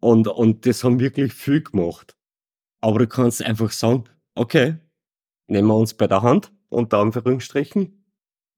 und, 0.00 0.28
und 0.28 0.64
das 0.66 0.84
haben 0.84 1.00
wirklich 1.00 1.32
viel 1.32 1.62
gemacht. 1.62 2.16
Aber 2.80 3.00
du 3.00 3.08
kannst 3.08 3.42
einfach 3.42 3.72
sagen, 3.72 4.04
okay, 4.36 4.76
nehmen 5.48 5.68
wir 5.68 5.76
uns 5.76 5.94
bei 5.94 6.06
der 6.06 6.22
Hand, 6.22 6.52
unter 6.68 6.98
Anführungsstrichen, 6.98 8.04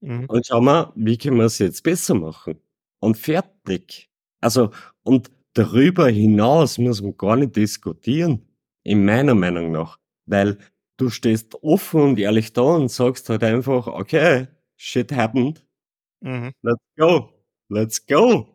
mhm. 0.00 0.26
und 0.26 0.46
schauen 0.46 0.64
wir, 0.64 0.92
wie 0.96 1.16
können 1.16 1.38
wir 1.38 1.44
es 1.44 1.58
jetzt 1.58 1.82
besser 1.82 2.14
machen. 2.14 2.60
Und 3.00 3.16
fertig. 3.16 4.10
Also, 4.40 4.70
und 5.02 5.30
darüber 5.54 6.08
hinaus 6.08 6.78
muss 6.78 7.00
man 7.02 7.16
gar 7.16 7.36
nicht 7.36 7.56
diskutieren, 7.56 8.42
in 8.82 9.04
meiner 9.04 9.34
Meinung 9.34 9.70
nach. 9.72 9.98
Weil 10.26 10.58
du 10.96 11.10
stehst 11.10 11.62
offen 11.62 12.00
und 12.00 12.18
ehrlich 12.18 12.52
da 12.52 12.62
und 12.62 12.90
sagst 12.90 13.28
halt 13.28 13.42
einfach, 13.44 13.86
okay, 13.86 14.48
shit 14.76 15.12
happened. 15.12 15.64
Mhm. 16.20 16.52
Let's 16.62 16.84
go. 16.96 17.30
Let's 17.68 18.06
go. 18.06 18.48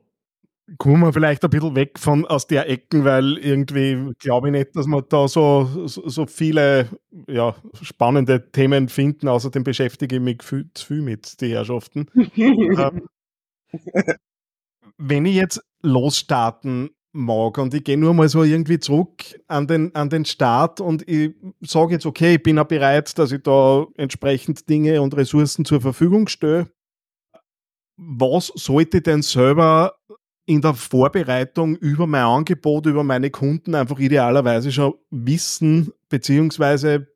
Kommen 0.78 1.02
wir 1.02 1.12
vielleicht 1.12 1.44
ein 1.44 1.50
bisschen 1.50 1.76
weg 1.76 2.00
von 2.00 2.26
aus 2.26 2.48
der 2.48 2.70
Ecken, 2.70 3.04
weil 3.04 3.38
irgendwie 3.38 4.14
glaube 4.20 4.48
ich 4.48 4.52
nicht, 4.54 4.76
dass 4.76 4.88
wir 4.88 5.02
da 5.02 5.28
so, 5.28 5.88
so, 5.88 6.08
so 6.08 6.26
viele 6.26 6.88
ja, 7.28 7.56
spannende 7.82 8.52
Themen 8.52 8.88
finden. 8.88 9.28
Außerdem 9.28 9.64
beschäftige 9.64 10.16
ich 10.16 10.22
mich 10.22 10.44
viel, 10.44 10.70
zu 10.74 10.86
viel 10.86 11.02
mit 11.02 11.42
den 11.42 11.50
Herrschaften. 11.50 12.08
ähm, 12.36 13.08
wenn 14.98 15.26
ich 15.26 15.36
jetzt 15.36 15.62
losstarten 15.82 16.92
mag. 17.14 17.58
Und 17.58 17.74
ich 17.74 17.84
gehe 17.84 17.98
nur 17.98 18.14
mal 18.14 18.30
so 18.30 18.44
irgendwie 18.44 18.80
zurück 18.80 19.40
an 19.48 19.68
den, 19.68 19.94
an 19.96 20.10
den 20.10 20.26
Start 20.26 20.82
und 20.82 21.08
ich 21.08 21.34
sage 21.62 21.94
jetzt, 21.94 22.06
okay, 22.06 22.36
ich 22.36 22.44
bin 22.44 22.60
auch 22.60 22.66
bereit, 22.66 23.18
dass 23.18 23.32
ich 23.32 23.44
da 23.44 23.86
entsprechend 23.96 24.70
Dinge 24.70 25.02
und 25.02 25.16
Ressourcen 25.16 25.66
zur 25.66 25.82
Verfügung 25.82 26.28
stelle. 26.28 26.72
Was 27.98 28.48
sollte 28.56 29.02
denn 29.02 29.22
selber 29.22 29.96
in 30.46 30.62
der 30.62 30.74
Vorbereitung 30.74 31.76
über 31.76 32.08
mein 32.08 32.24
Angebot, 32.24 32.86
über 32.88 33.04
meine 33.04 33.30
Kunden 33.30 33.76
einfach 33.76 34.00
idealerweise 34.00 34.72
schon 34.72 34.96
wissen, 35.12 35.92
beziehungsweise 36.10 37.08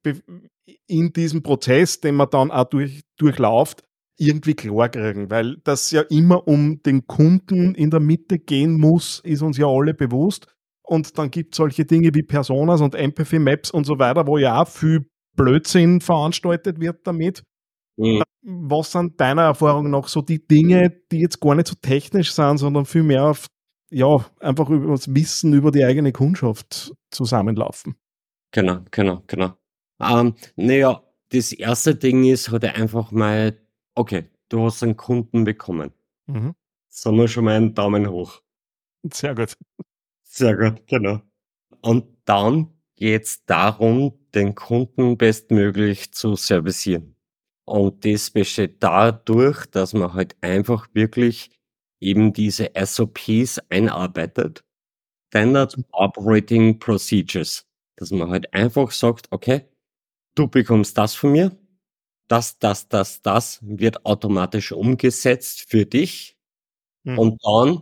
in 0.88 1.12
diesem 1.12 1.42
Prozess, 1.42 2.00
den 2.00 2.16
man 2.16 2.30
dann 2.30 2.52
auch 2.52 2.66
durch, 2.66 3.04
durchlauft, 3.18 3.84
irgendwie 4.18 4.54
klar 4.54 4.90
kriegen, 4.90 5.30
weil 5.30 5.58
das 5.64 5.92
ja 5.92 6.02
immer 6.02 6.48
um 6.48 6.82
den 6.84 7.06
Kunden 7.08 7.76
in 7.76 7.90
der 7.90 8.00
Mitte 8.00 8.40
gehen 8.40 8.80
muss, 8.80 9.20
ist 9.24 9.42
uns 9.42 9.58
ja 9.58 9.68
alle 9.68 9.94
bewusst. 9.94 10.48
Und 10.84 11.18
dann 11.18 11.32
gibt 11.32 11.54
es 11.54 11.58
solche 11.58 11.86
Dinge 11.86 12.14
wie 12.14 12.24
Personas 12.24 12.82
und 12.82 12.96
Empathy 12.96 13.40
Maps 13.40 13.72
und 13.72 13.86
so 13.86 14.00
weiter, 14.00 14.28
wo 14.28 14.38
ja 14.38 14.62
auch 14.62 14.68
viel 14.68 15.10
Blödsinn 15.36 16.00
veranstaltet 16.00 16.80
wird 16.80 17.06
damit. 17.06 17.44
Mhm. 17.98 18.24
Was 18.44 18.92
sind 18.92 19.20
deiner 19.20 19.44
Erfahrung 19.44 19.90
nach 19.90 20.08
so 20.08 20.22
die 20.22 20.46
Dinge, 20.46 20.92
die 21.12 21.22
jetzt 21.22 21.42
gar 21.42 21.56
nicht 21.56 21.68
so 21.68 21.76
technisch 21.82 22.34
sind, 22.34 22.58
sondern 22.58 22.86
vielmehr 22.86 23.26
auf, 23.26 23.48
ja, 23.90 24.26
einfach 24.40 24.70
über 24.70 24.92
das 24.92 25.14
Wissen 25.14 25.54
über 25.54 25.72
die 25.72 25.84
eigene 25.84 26.12
Kundschaft 26.12 26.94
zusammenlaufen? 27.10 27.96
Genau, 28.52 28.80
genau, 28.92 29.24
genau. 29.28 29.54
Ähm, 30.00 30.36
naja, 30.56 31.02
das 31.30 31.52
erste 31.52 31.96
Ding 31.96 32.24
ist 32.26 32.52
halt 32.52 32.66
einfach 32.66 33.12
mal 33.12 33.58
Okay, 33.96 34.30
du 34.50 34.66
hast 34.66 34.84
einen 34.84 34.98
Kunden 34.98 35.44
bekommen. 35.46 35.92
Mhm. 36.28 36.54
Sagen 36.90 37.18
wir 37.18 37.28
schon 37.28 37.46
mal 37.46 37.56
einen 37.56 37.74
Daumen 37.74 38.10
hoch. 38.10 38.42
Sehr 39.12 39.36
gut. 39.36 39.56
Sehr 40.24 40.56
gut, 40.56 40.86
genau. 40.88 41.22
Und 41.82 42.06
dann 42.26 42.74
geht 42.96 43.24
es 43.24 43.46
darum, 43.46 44.14
den 44.34 44.56
Kunden 44.56 45.18
bestmöglich 45.18 46.12
zu 46.14 46.36
servicieren. 46.36 47.16
Und 47.66 48.06
das 48.06 48.30
besteht 48.30 48.84
dadurch, 48.84 49.66
dass 49.68 49.94
man 49.94 50.14
halt 50.14 50.36
einfach 50.42 50.88
wirklich 50.94 51.52
eben 52.00 52.34
diese 52.34 52.72
SOPs 52.76 53.60
einarbeitet. 53.70 54.64
Standard 55.30 55.76
Operating 55.92 56.80
Procedures. 56.80 57.66
Dass 57.98 58.12
man 58.12 58.30
halt 58.30 58.54
einfach 58.54 58.92
sagt, 58.92 59.28
okay, 59.32 59.66
du 60.36 60.48
bekommst 60.48 60.98
das 60.98 61.16
von 61.16 61.32
mir, 61.32 61.58
das, 62.28 62.60
das, 62.60 62.88
das, 62.90 63.22
das 63.22 63.60
wird 63.64 64.06
automatisch 64.06 64.72
umgesetzt 64.72 65.66
für 65.70 65.86
dich. 65.86 66.38
Mhm. 67.06 67.20
Und 67.20 67.42
dann, 67.46 67.82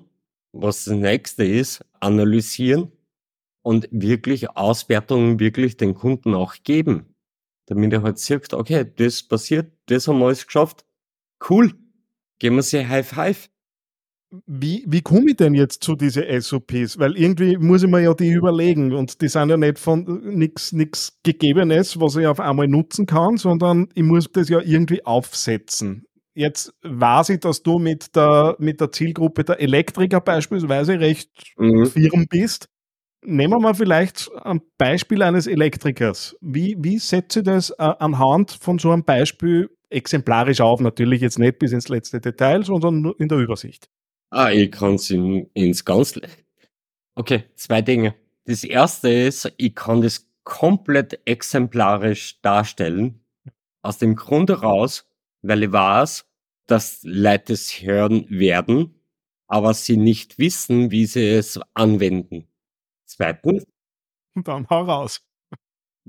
was 0.53 0.85
das 0.85 0.95
nächste 0.95 1.45
ist, 1.45 1.85
analysieren 1.99 2.91
und 3.63 3.87
wirklich 3.91 4.51
Auswertungen 4.51 5.39
wirklich 5.39 5.77
den 5.77 5.95
Kunden 5.95 6.35
auch 6.35 6.55
geben. 6.63 7.15
damit 7.67 7.93
er 7.93 8.03
halt 8.03 8.19
sieht, 8.19 8.53
okay, 8.53 8.85
das 8.97 9.23
passiert, 9.23 9.73
das 9.87 10.07
haben 10.07 10.19
wir 10.19 10.27
alles 10.27 10.45
geschafft. 10.47 10.85
Cool. 11.49 11.73
Gehen 12.39 12.55
wir 12.55 12.63
sie 12.63 12.87
High 12.87 13.07
Five. 13.07 13.49
Wie, 14.47 14.83
wie 14.87 15.01
komme 15.01 15.31
ich 15.31 15.37
denn 15.37 15.53
jetzt 15.53 15.83
zu 15.83 15.95
diesen 15.95 16.23
SOPs? 16.41 16.97
Weil 16.97 17.15
irgendwie 17.15 17.55
muss 17.57 17.83
ich 17.83 17.89
mir 17.89 18.01
ja 18.01 18.15
die 18.15 18.31
überlegen 18.31 18.91
und 18.91 19.21
die 19.21 19.27
sind 19.27 19.49
ja 19.49 19.57
nicht 19.57 19.77
von 19.77 20.21
nichts 20.23 21.19
Gegebenes, 21.21 21.99
was 21.99 22.15
ich 22.15 22.25
auf 22.25 22.39
einmal 22.39 22.67
nutzen 22.67 23.05
kann, 23.05 23.37
sondern 23.37 23.89
ich 23.93 24.01
muss 24.01 24.31
das 24.31 24.49
ja 24.49 24.59
irgendwie 24.59 25.05
aufsetzen. 25.05 26.05
Jetzt 26.33 26.73
weiß 26.81 27.29
ich, 27.29 27.41
dass 27.41 27.61
du 27.61 27.77
mit 27.77 28.15
der, 28.15 28.55
mit 28.57 28.81
der 28.81 28.91
Zielgruppe 28.91 29.43
der 29.43 29.59
Elektriker 29.59 30.19
beispielsweise 30.19 30.99
recht 30.99 31.29
mhm. 31.57 31.85
firm 31.85 32.25
bist. 32.27 32.69
Nehmen 33.23 33.53
wir 33.53 33.59
mal 33.59 33.75
vielleicht 33.75 34.31
ein 34.41 34.61
Beispiel 34.79 35.21
eines 35.21 35.45
Elektrikers. 35.45 36.35
Wie, 36.41 36.75
wie 36.79 36.97
setze 36.97 37.39
ich 37.39 37.45
das 37.45 37.69
äh, 37.69 37.75
anhand 37.99 38.51
von 38.51 38.79
so 38.79 38.89
einem 38.89 39.03
Beispiel 39.03 39.69
exemplarisch 39.91 40.59
auf? 40.59 40.81
Natürlich 40.81 41.21
jetzt 41.21 41.37
nicht 41.37 41.59
bis 41.59 41.71
ins 41.71 41.87
letzte 41.87 42.19
Detail, 42.19 42.63
sondern 42.63 43.13
in 43.19 43.27
der 43.27 43.37
Übersicht. 43.37 43.89
Ah, 44.35 44.49
ich 44.51 44.71
kann 44.71 44.95
es 44.95 45.11
in, 45.11 45.45
ins 45.53 45.85
ganz. 45.85 46.19
Okay, 47.13 47.43
zwei 47.53 47.83
Dinge. 47.83 48.15
Das 48.45 48.63
erste 48.63 49.09
ist, 49.09 49.53
ich 49.57 49.75
kann 49.75 50.01
das 50.01 50.27
komplett 50.43 51.21
exemplarisch 51.25 52.41
darstellen. 52.41 53.23
Aus 53.83 53.99
dem 53.99 54.15
Grund 54.15 54.49
heraus, 54.49 55.07
weil 55.43 55.61
ich 55.61 55.71
weiß, 55.71 56.25
dass 56.65 57.01
Leute 57.03 57.53
es 57.53 57.83
hören 57.83 58.25
werden, 58.27 58.99
aber 59.45 59.75
sie 59.75 59.97
nicht 59.97 60.39
wissen, 60.39 60.89
wie 60.89 61.05
sie 61.05 61.29
es 61.29 61.59
anwenden. 61.75 62.47
Zweitens. 63.05 63.67
Dann 64.33 64.67
hau 64.67 64.81
raus. 64.81 65.21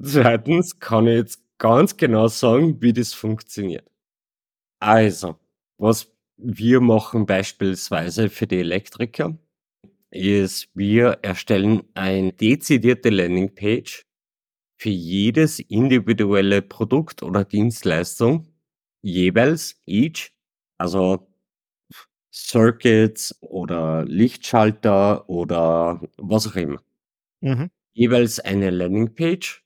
Zweitens 0.01 0.79
kann 0.79 1.09
ich 1.09 1.17
jetzt 1.17 1.45
ganz 1.59 1.99
genau 1.99 2.29
sagen, 2.29 2.81
wie 2.81 2.95
das 2.95 3.13
funktioniert. 3.13 3.87
Also, 4.81 5.39
was 5.77 6.14
wir 6.37 6.81
machen 6.81 7.27
beispielsweise 7.27 8.29
für 8.29 8.47
die 8.47 8.59
Elektriker, 8.59 9.39
ist, 10.11 10.69
wir 10.75 11.19
erstellen 11.23 11.83
eine 11.95 12.33
dezidierte 12.33 13.11
Landingpage 13.11 14.07
für 14.77 14.91
jedes 14.91 15.59
individuelle 15.59 16.63
Produkt 16.63 17.23
oder 17.23 17.45
Dienstleistung, 17.45 18.47
jeweils 19.03 19.81
each, 19.87 20.33
also 20.79 21.27
Circuits 22.33 23.37
oder 23.41 24.05
Lichtschalter 24.05 25.29
oder 25.29 26.01
was 26.17 26.49
auch 26.49 26.57
immer. 26.57 26.83
Mhm. 27.41 27.71
Jeweils 27.93 28.41
eine 28.41 28.71
Landingpage 28.71 29.64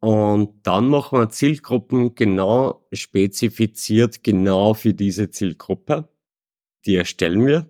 und 0.00 0.64
dann 0.66 0.88
machen 0.88 1.18
wir 1.18 1.28
Zielgruppen 1.28 2.14
genau 2.14 2.86
spezifiziert, 2.92 4.22
genau 4.22 4.74
für 4.74 4.94
diese 4.94 5.30
Zielgruppe. 5.30 6.08
Die 6.86 6.96
erstellen 6.96 7.46
wir. 7.46 7.68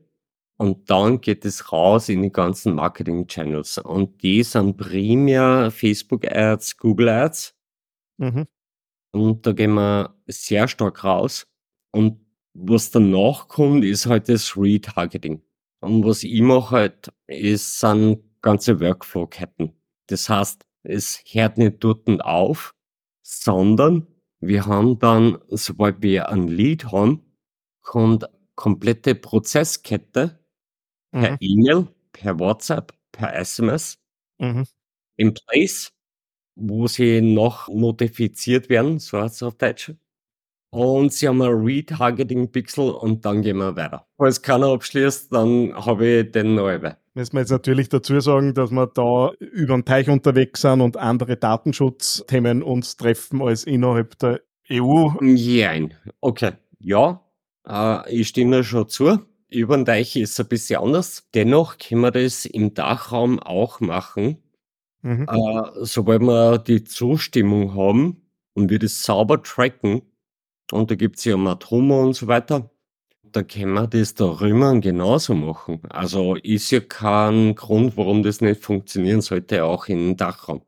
Und 0.59 0.91
dann 0.91 1.21
geht 1.21 1.45
es 1.45 1.73
raus 1.73 2.09
in 2.09 2.23
die 2.23 2.33
ganzen 2.33 2.75
Marketing-Channels. 2.75 3.79
Und 3.79 4.23
die 4.23 4.43
sind 4.43 4.77
primär 4.77 5.71
Facebook-Ads, 5.71 6.77
Google-Ads. 6.79 7.55
Mhm. 8.19 8.47
Und 9.13 9.47
da 9.47 9.53
gehen 9.53 9.75
wir 9.75 10.17
sehr 10.27 10.69
stark 10.69 11.05
raus. 11.05 11.47
Und 11.93 12.21
was 12.55 12.91
danach 12.91 13.49
kommt, 13.49 13.85
ist 13.85 14.07
halt 14.07 14.29
das 14.29 14.57
Retargeting. 14.57 15.43
Und 15.81 16.05
was 16.05 16.25
ich 16.25 16.41
mache 16.43 16.77
halt, 16.77 17.13
ist, 17.29 17.79
sind 17.79 18.23
ganze 18.43 18.81
Workflow-Ketten. 18.81 19.73
Das 20.09 20.29
heißt, 20.29 20.68
es 20.89 21.23
hört 21.31 21.59
nicht 21.59 21.77
dort 21.81 22.09
auf, 22.23 22.75
sondern 23.23 24.07
wir 24.41 24.67
haben 24.67 24.99
dann, 24.99 25.39
sobald 25.49 26.03
wir 26.03 26.29
ein 26.29 26.49
Lead 26.49 26.93
haben, 26.93 27.23
kommt 27.83 28.29
komplette 28.55 29.15
Prozesskette 29.15 30.39
mhm. 31.13 31.21
per 31.21 31.37
E-Mail, 31.41 31.89
per 32.13 32.39
WhatsApp, 32.39 32.93
per 33.13 33.35
SMS 33.35 33.99
mhm. 34.39 34.65
in 35.17 35.35
place, 35.35 35.93
wo 36.55 36.87
sie 36.87 37.21
noch 37.21 37.69
notifiziert 37.69 38.69
werden, 38.69 38.99
so 38.99 39.21
heißt 39.21 39.37
es 39.37 39.43
auf 39.43 39.57
Deutsch. 39.57 39.93
Und 40.71 41.13
sie 41.13 41.29
haben 41.29 41.41
ein 41.41 41.51
Retargeting-Pixel 41.51 42.91
und 42.91 43.25
dann 43.25 43.41
gehen 43.43 43.57
wir 43.57 43.75
weiter. 43.75 44.07
Falls 44.19 44.43
keiner 44.43 44.67
abschließt, 44.69 45.33
dann 45.33 45.75
habe 45.75 46.07
ich 46.07 46.33
den 46.33 46.57
neuen. 46.57 46.95
Müssen 47.19 47.33
wir 47.33 47.41
jetzt 47.41 47.51
natürlich 47.51 47.89
dazu 47.89 48.21
sagen, 48.21 48.55
dass 48.55 48.71
wir 48.71 48.87
da 48.87 49.33
über 49.41 49.75
den 49.75 49.85
Teich 49.85 50.09
unterwegs 50.09 50.61
sind 50.61 50.81
und 50.81 50.97
andere 50.97 51.37
Datenschutzthemen 51.37 52.63
uns 52.63 52.97
treffen 52.97 53.43
als 53.43 53.65
innerhalb 53.65 54.17
der 54.21 54.41
EU. 54.71 55.09
Nein, 55.19 55.95
okay. 56.21 56.53
Ja, 56.79 57.21
äh, 57.67 58.09
ich 58.09 58.29
stimme 58.29 58.63
schon 58.63 58.89
zu. 58.89 59.19
Über 59.49 59.77
den 59.77 59.85
Teich 59.85 60.15
ist 60.15 60.31
es 60.31 60.39
ein 60.39 60.47
bisschen 60.47 60.81
anders. 60.81 61.29
Dennoch 61.35 61.79
können 61.79 62.03
wir 62.03 62.13
das 62.13 62.45
im 62.45 62.75
Dachraum 62.75 63.41
auch 63.41 63.81
machen. 63.81 64.41
Mhm. 65.03 65.27
Äh, 65.29 65.63
sobald 65.81 66.23
wir 66.23 66.59
die 66.59 66.85
Zustimmung 66.85 67.75
haben 67.75 68.29
und 68.55 68.71
wir 68.71 68.79
das 68.79 69.03
sauber 69.03 69.43
tracken, 69.43 70.03
und 70.71 70.93
da 70.93 70.95
gibt 70.95 71.19
es 71.19 71.25
ja 71.25 71.37
Matomo 71.37 72.01
und 72.01 72.13
so 72.13 72.29
weiter, 72.29 72.71
da 73.33 73.43
können 73.43 73.75
wir 73.75 73.87
das 73.87 74.15
da 74.15 74.25
rümmern 74.25 74.81
genauso 74.81 75.35
machen. 75.35 75.81
Also 75.89 76.37
ist 76.37 76.71
ja 76.71 76.81
kein 76.81 77.55
Grund, 77.55 77.97
warum 77.97 78.23
das 78.23 78.41
nicht 78.41 78.63
funktionieren 78.63 79.21
sollte, 79.21 79.65
auch 79.65 79.87
im 79.89 80.17
Dachraum. 80.17 80.63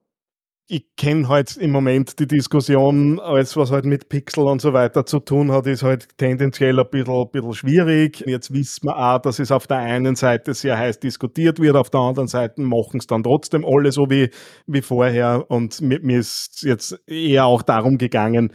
Ich 0.72 0.84
kenne 0.96 1.26
halt 1.26 1.56
im 1.56 1.72
Moment 1.72 2.20
die 2.20 2.28
Diskussion, 2.28 3.18
alles 3.18 3.56
was 3.56 3.72
halt 3.72 3.84
mit 3.86 4.08
Pixel 4.08 4.44
und 4.44 4.60
so 4.60 4.72
weiter 4.72 5.04
zu 5.04 5.18
tun 5.18 5.50
hat, 5.50 5.66
ist 5.66 5.82
halt 5.82 6.16
tendenziell 6.16 6.78
ein 6.78 6.86
bisschen, 6.88 7.28
bisschen 7.32 7.54
schwierig. 7.54 8.22
Jetzt 8.24 8.52
wissen 8.52 8.86
wir 8.86 8.96
auch, 8.96 9.18
dass 9.18 9.40
es 9.40 9.50
auf 9.50 9.66
der 9.66 9.78
einen 9.78 10.14
Seite 10.14 10.54
sehr 10.54 10.78
heiß 10.78 11.00
diskutiert 11.00 11.58
wird, 11.58 11.74
auf 11.74 11.90
der 11.90 11.98
anderen 11.98 12.28
Seite 12.28 12.60
machen 12.60 13.00
es 13.00 13.08
dann 13.08 13.24
trotzdem 13.24 13.64
alle 13.64 13.90
so 13.90 14.10
wie, 14.10 14.30
wie 14.68 14.80
vorher. 14.80 15.44
Und 15.48 15.80
mir, 15.80 15.98
mir 16.02 16.20
ist 16.20 16.62
jetzt 16.62 17.00
eher 17.08 17.46
auch 17.46 17.62
darum 17.62 17.98
gegangen, 17.98 18.52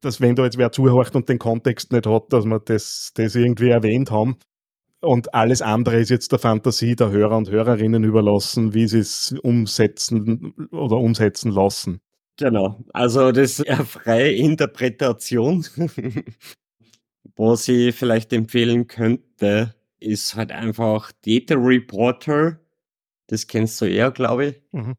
dass 0.00 0.20
wenn 0.20 0.36
da 0.36 0.44
jetzt 0.44 0.58
wer 0.58 0.72
zuhört 0.72 1.14
und 1.16 1.28
den 1.28 1.38
Kontext 1.38 1.92
nicht 1.92 2.06
hat, 2.06 2.32
dass 2.32 2.44
wir 2.44 2.60
das, 2.60 3.12
das 3.14 3.34
irgendwie 3.34 3.70
erwähnt 3.70 4.10
haben. 4.10 4.36
Und 5.00 5.32
alles 5.32 5.62
andere 5.62 6.00
ist 6.00 6.10
jetzt 6.10 6.32
der 6.32 6.38
Fantasie 6.40 6.96
der 6.96 7.10
Hörer 7.10 7.36
und 7.36 7.50
Hörerinnen 7.50 8.02
überlassen, 8.02 8.74
wie 8.74 8.88
sie 8.88 8.98
es 8.98 9.32
umsetzen 9.42 10.52
oder 10.72 10.96
umsetzen 10.96 11.52
lassen. 11.52 12.00
Genau, 12.36 12.84
also 12.92 13.32
das 13.32 13.58
ist 13.58 13.68
eine 13.68 13.84
freie 13.84 14.32
Interpretation. 14.32 15.64
Was 17.36 17.68
ich 17.68 17.94
vielleicht 17.94 18.32
empfehlen 18.32 18.86
könnte, 18.86 19.74
ist 20.00 20.34
halt 20.34 20.52
einfach 20.52 21.12
Data 21.24 21.54
Reporter. 21.56 22.60
Das 23.28 23.46
kennst 23.46 23.80
du 23.80 23.84
eher, 23.84 24.10
glaube 24.10 24.46
ich. 24.46 24.62
Mhm. 24.72 24.94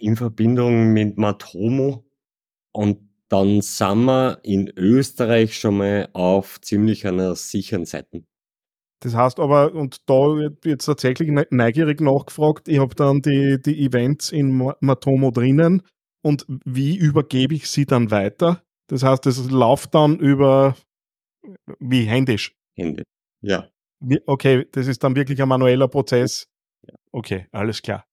In 0.00 0.16
Verbindung 0.16 0.92
mit 0.92 1.16
Matomo. 1.16 2.04
Und 2.72 3.11
dann 3.32 3.62
sind 3.62 4.04
wir 4.04 4.40
in 4.42 4.70
Österreich 4.76 5.58
schon 5.58 5.78
mal 5.78 6.10
auf 6.12 6.60
ziemlich 6.60 7.06
einer 7.06 7.34
sicheren 7.34 7.86
Seite. 7.86 8.24
Das 9.00 9.14
heißt 9.14 9.40
aber, 9.40 9.72
und 9.74 10.08
da 10.08 10.36
wird 10.36 10.66
jetzt 10.66 10.84
tatsächlich 10.84 11.30
ne-, 11.30 11.46
neugierig 11.50 12.02
nachgefragt, 12.02 12.68
ich 12.68 12.78
habe 12.78 12.94
dann 12.94 13.22
die, 13.22 13.58
die 13.60 13.86
Events 13.86 14.30
in 14.30 14.74
Matomo 14.80 15.30
drinnen 15.30 15.82
und 16.22 16.44
wie 16.66 16.94
übergebe 16.96 17.54
ich 17.54 17.70
sie 17.70 17.86
dann 17.86 18.10
weiter? 18.10 18.62
Das 18.88 19.02
heißt, 19.02 19.24
es 19.26 19.50
läuft 19.50 19.94
dann 19.94 20.18
über, 20.18 20.76
wie 21.80 22.04
händisch? 22.04 22.54
Händisch, 22.76 23.06
ja. 23.40 23.66
Okay, 24.26 24.66
das 24.72 24.88
ist 24.88 25.02
dann 25.02 25.16
wirklich 25.16 25.40
ein 25.40 25.48
manueller 25.48 25.88
Prozess. 25.88 26.48
Okay, 27.12 27.46
alles 27.50 27.80
klar. 27.80 28.04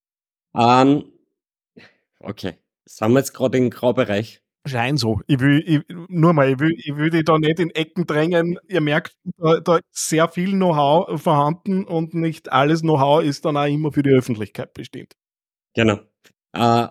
Um, 0.53 0.62
ähm, 0.62 1.84
okay, 2.19 2.53
sind 2.86 3.12
wir 3.12 3.19
jetzt 3.19 3.34
gerade 3.34 3.58
im 3.58 3.69
Graubereich? 3.69 4.41
Schein 4.65 4.97
so. 4.97 5.21
Ich 5.27 5.39
will, 5.39 5.63
ich, 5.65 5.95
nur 6.09 6.33
mal, 6.33 6.49
ich 6.49 6.59
will, 6.59 6.73
ich 6.77 6.95
will 6.95 7.09
die 7.09 7.23
da 7.23 7.37
nicht 7.37 7.59
in 7.59 7.69
Ecken 7.71 8.05
drängen. 8.05 8.59
Ihr 8.67 8.81
merkt, 8.81 9.15
da, 9.37 9.59
da 9.59 9.77
ist 9.77 10.09
sehr 10.09 10.27
viel 10.27 10.51
Know-how 10.51 11.21
vorhanden 11.21 11.85
und 11.85 12.13
nicht 12.13 12.51
alles 12.51 12.81
Know-how 12.81 13.23
ist 13.23 13.45
dann 13.45 13.57
auch 13.57 13.65
immer 13.65 13.91
für 13.91 14.03
die 14.03 14.11
Öffentlichkeit 14.11 14.73
bestimmt. 14.73 15.15
Genau. 15.73 15.99
Äh, 16.53 16.87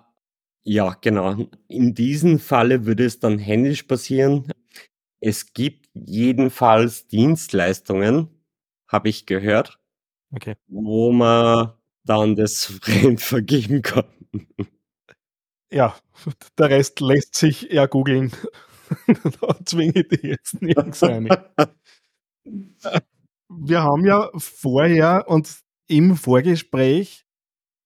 ja, 0.64 0.96
genau. 1.00 1.48
In 1.68 1.94
diesem 1.94 2.38
Falle 2.38 2.86
würde 2.86 3.04
es 3.04 3.20
dann 3.20 3.38
händisch 3.38 3.84
passieren. 3.84 4.50
Es 5.20 5.52
gibt 5.52 5.88
jedenfalls 5.94 7.06
Dienstleistungen, 7.08 8.28
habe 8.86 9.08
ich 9.08 9.26
gehört, 9.26 9.78
okay. 10.34 10.54
wo 10.68 11.12
man 11.12 11.72
dann 12.04 12.36
das 12.36 12.64
fremd 12.82 13.20
vergeben 13.20 13.82
kann 13.82 14.06
ja, 15.70 15.96
der 16.58 16.70
Rest 16.70 17.00
lässt 17.00 17.34
sich 17.34 17.62
ja 17.70 17.86
googeln. 17.86 18.32
da 19.40 19.56
zwinge 19.64 19.92
ich 20.00 20.08
dich 20.08 20.22
jetzt 20.22 20.62
nirgends 20.62 21.02
rein. 21.02 21.28
Wir 23.48 23.82
haben 23.82 24.04
ja 24.04 24.30
vorher 24.36 25.24
und 25.28 25.48
im 25.88 26.16
Vorgespräch 26.16 27.26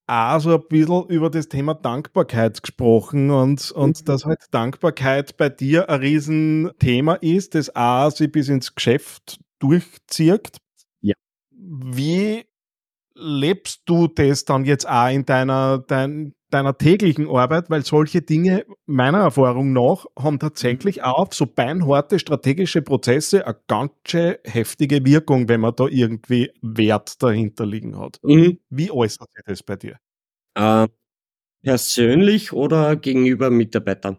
auch 0.07 0.39
so 0.39 0.55
ein 0.55 0.67
bisschen 0.67 1.07
über 1.07 1.29
das 1.29 1.47
Thema 1.47 1.73
Dankbarkeit 1.73 2.61
gesprochen 2.61 3.31
und, 3.31 3.71
und 3.71 4.01
mhm. 4.01 4.05
dass 4.05 4.25
halt 4.25 4.39
Dankbarkeit 4.51 5.37
bei 5.37 5.49
dir 5.49 5.89
ein 5.89 6.01
Riesenthema 6.01 7.15
ist, 7.15 7.55
das 7.55 7.73
auch 7.75 8.11
sich 8.11 8.31
bis 8.31 8.49
ins 8.49 8.75
Geschäft 8.75 9.39
durchzieht. 9.59 10.57
Ja. 11.01 11.15
Wie 11.51 12.45
lebst 13.15 13.83
du 13.85 14.07
das 14.07 14.43
dann 14.43 14.65
jetzt 14.65 14.87
auch 14.87 15.09
in 15.09 15.25
deiner, 15.25 15.79
dein, 15.79 16.33
deiner 16.53 16.77
täglichen 16.77 17.29
Arbeit? 17.29 17.69
Weil 17.69 17.83
solche 17.83 18.21
Dinge, 18.21 18.65
meiner 18.85 19.19
Erfahrung 19.19 19.73
nach, 19.73 20.05
haben 20.17 20.39
tatsächlich 20.39 21.03
auch 21.03 21.31
so 21.33 21.45
beinharte 21.45 22.19
strategische 22.19 22.81
Prozesse 22.81 23.45
eine 23.45 23.57
ganz 23.67 23.91
heftige 24.43 25.05
Wirkung, 25.05 25.49
wenn 25.49 25.61
man 25.61 25.75
da 25.75 25.87
irgendwie 25.87 26.51
Wert 26.61 27.21
dahinter 27.21 27.65
liegen 27.65 27.97
hat. 27.97 28.19
Mhm. 28.23 28.59
Wie 28.69 28.91
äußert 28.91 29.29
sich 29.33 29.43
das 29.45 29.63
bei 29.63 29.75
dir? 29.75 29.97
Äh, 30.55 30.87
persönlich 31.63 32.53
oder 32.53 32.95
gegenüber 32.95 33.49
Mitarbeitern? 33.49 34.17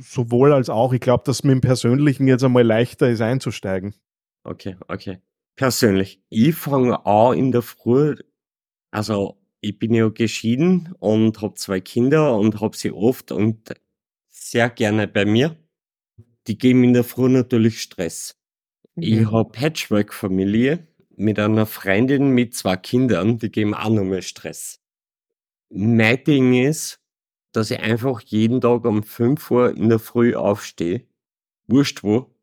Sowohl 0.00 0.52
als 0.52 0.68
auch. 0.68 0.92
Ich 0.92 1.00
glaube, 1.00 1.22
dass 1.24 1.44
mit 1.44 1.52
dem 1.52 1.60
Persönlichen 1.60 2.26
jetzt 2.26 2.42
einmal 2.42 2.64
leichter 2.64 3.08
ist 3.08 3.20
einzusteigen. 3.20 3.94
Okay, 4.44 4.76
okay 4.88 5.20
persönlich. 5.60 6.22
Ich 6.30 6.54
fange 6.54 7.04
an 7.04 7.36
in 7.36 7.52
der 7.52 7.60
Früh, 7.60 8.16
also 8.90 9.39
ich 9.60 9.78
bin 9.78 9.94
ja 9.94 10.08
geschieden 10.08 10.94
und 10.98 11.40
habe 11.42 11.54
zwei 11.54 11.80
Kinder 11.80 12.36
und 12.36 12.60
habe 12.60 12.76
sie 12.76 12.92
oft 12.92 13.32
und 13.32 13.74
sehr 14.28 14.70
gerne 14.70 15.08
bei 15.08 15.24
mir. 15.24 15.56
Die 16.46 16.58
geben 16.58 16.84
in 16.84 16.94
der 16.94 17.04
Früh 17.04 17.28
natürlich 17.28 17.80
Stress. 17.82 18.36
Mhm. 18.96 19.02
Ich 19.04 19.32
habe 19.32 19.50
Patchwork-Familie 19.52 20.86
mit 21.16 21.38
einer 21.38 21.66
Freundin 21.66 22.30
mit 22.30 22.54
zwei 22.54 22.76
Kindern, 22.76 23.38
die 23.38 23.50
geben 23.50 23.74
auch 23.74 23.90
noch 23.90 24.04
mehr 24.04 24.22
Stress. 24.22 24.80
Mein 25.70 26.24
Ding 26.24 26.54
ist, 26.54 27.00
dass 27.52 27.70
ich 27.70 27.80
einfach 27.80 28.20
jeden 28.22 28.60
Tag 28.60 28.84
um 28.86 29.02
5 29.04 29.50
Uhr 29.50 29.76
in 29.76 29.88
der 29.90 29.98
Früh 30.00 30.34
aufstehe. 30.36 31.06
Wurscht 31.68 32.02
wo. 32.04 32.34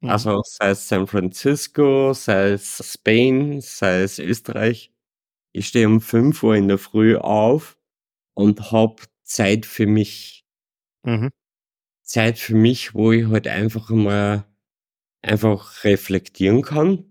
Mhm. 0.00 0.10
Also 0.10 0.42
sei 0.44 0.70
es 0.70 0.88
San 0.88 1.06
Francisco, 1.08 2.12
sei 2.14 2.52
es 2.52 2.82
Spain, 2.94 3.60
sei 3.62 4.02
es 4.02 4.18
Österreich. 4.20 4.92
Ich 5.58 5.66
stehe 5.66 5.88
um 5.88 6.00
5 6.00 6.40
Uhr 6.44 6.54
in 6.54 6.68
der 6.68 6.78
Früh 6.78 7.16
auf 7.16 7.76
und 8.34 8.70
habe 8.70 9.02
Zeit 9.24 9.66
für 9.66 9.88
mich. 9.88 10.46
Mhm. 11.02 11.30
Zeit 12.02 12.38
für 12.38 12.54
mich, 12.54 12.94
wo 12.94 13.10
ich 13.10 13.26
halt 13.26 13.48
einfach 13.48 13.90
mal 13.90 14.44
einfach 15.20 15.82
reflektieren 15.82 16.62
kann, 16.62 17.04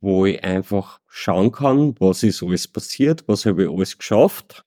wo 0.00 0.26
ich 0.26 0.42
einfach 0.42 1.00
schauen 1.06 1.52
kann, 1.52 1.94
was 2.00 2.24
ist 2.24 2.42
alles 2.42 2.66
passiert, 2.66 3.28
was 3.28 3.46
habe 3.46 3.62
ich 3.62 3.70
alles 3.70 3.96
geschafft. 3.96 4.64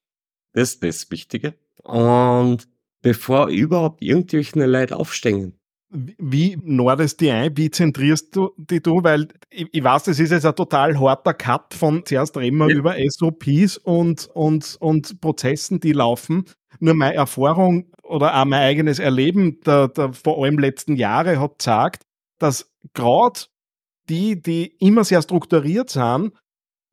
Das 0.54 0.76
ist 0.76 0.84
das 0.84 1.12
Wichtige. 1.12 1.56
Und 1.84 2.70
bevor 3.02 3.50
überhaupt 3.50 4.02
irgendwelche 4.02 4.66
Leute 4.66 4.96
aufstehen. 4.96 5.59
Wie 5.92 6.58
nordest 6.64 7.20
die 7.20 7.32
ein? 7.32 7.58
Wie 7.58 7.72
zentrierst 7.72 8.36
du 8.36 8.52
die 8.58 8.82
du? 8.82 9.04
Weil 9.04 9.28
ich, 9.50 9.68
ich, 9.72 9.84
weiß, 9.84 10.04
das 10.04 10.20
ist 10.20 10.32
jetzt 10.32 10.46
ein 10.46 10.56
total 10.56 11.00
harter 11.00 11.34
Cut 11.34 11.74
von 11.74 12.06
zuerst 12.06 12.38
reden 12.38 12.58
wir 12.58 12.70
ja. 12.70 12.76
über 12.76 12.96
SOPs 13.08 13.78
und, 13.78 14.28
und, 14.34 14.78
und 14.80 15.20
Prozessen, 15.20 15.80
die 15.80 15.94
laufen. 15.94 16.46
Nur 16.80 16.94
meine 16.94 17.16
Erfahrung 17.16 17.92
oder 18.04 18.40
auch 18.40 18.46
mein 18.46 18.62
eigenes 18.62 19.00
Erleben 19.00 19.62
der, 19.62 19.88
der 19.88 20.14
vor 20.14 20.44
allem 20.44 20.60
letzten 20.60 20.96
Jahre 20.96 21.40
hat 21.40 21.58
gesagt, 21.58 22.04
dass 22.38 22.72
gerade 22.94 23.42
die, 24.10 24.42
die 24.42 24.76
immer 24.80 25.04
sehr 25.04 25.22
strukturiert 25.22 25.90
sind, 25.90 26.34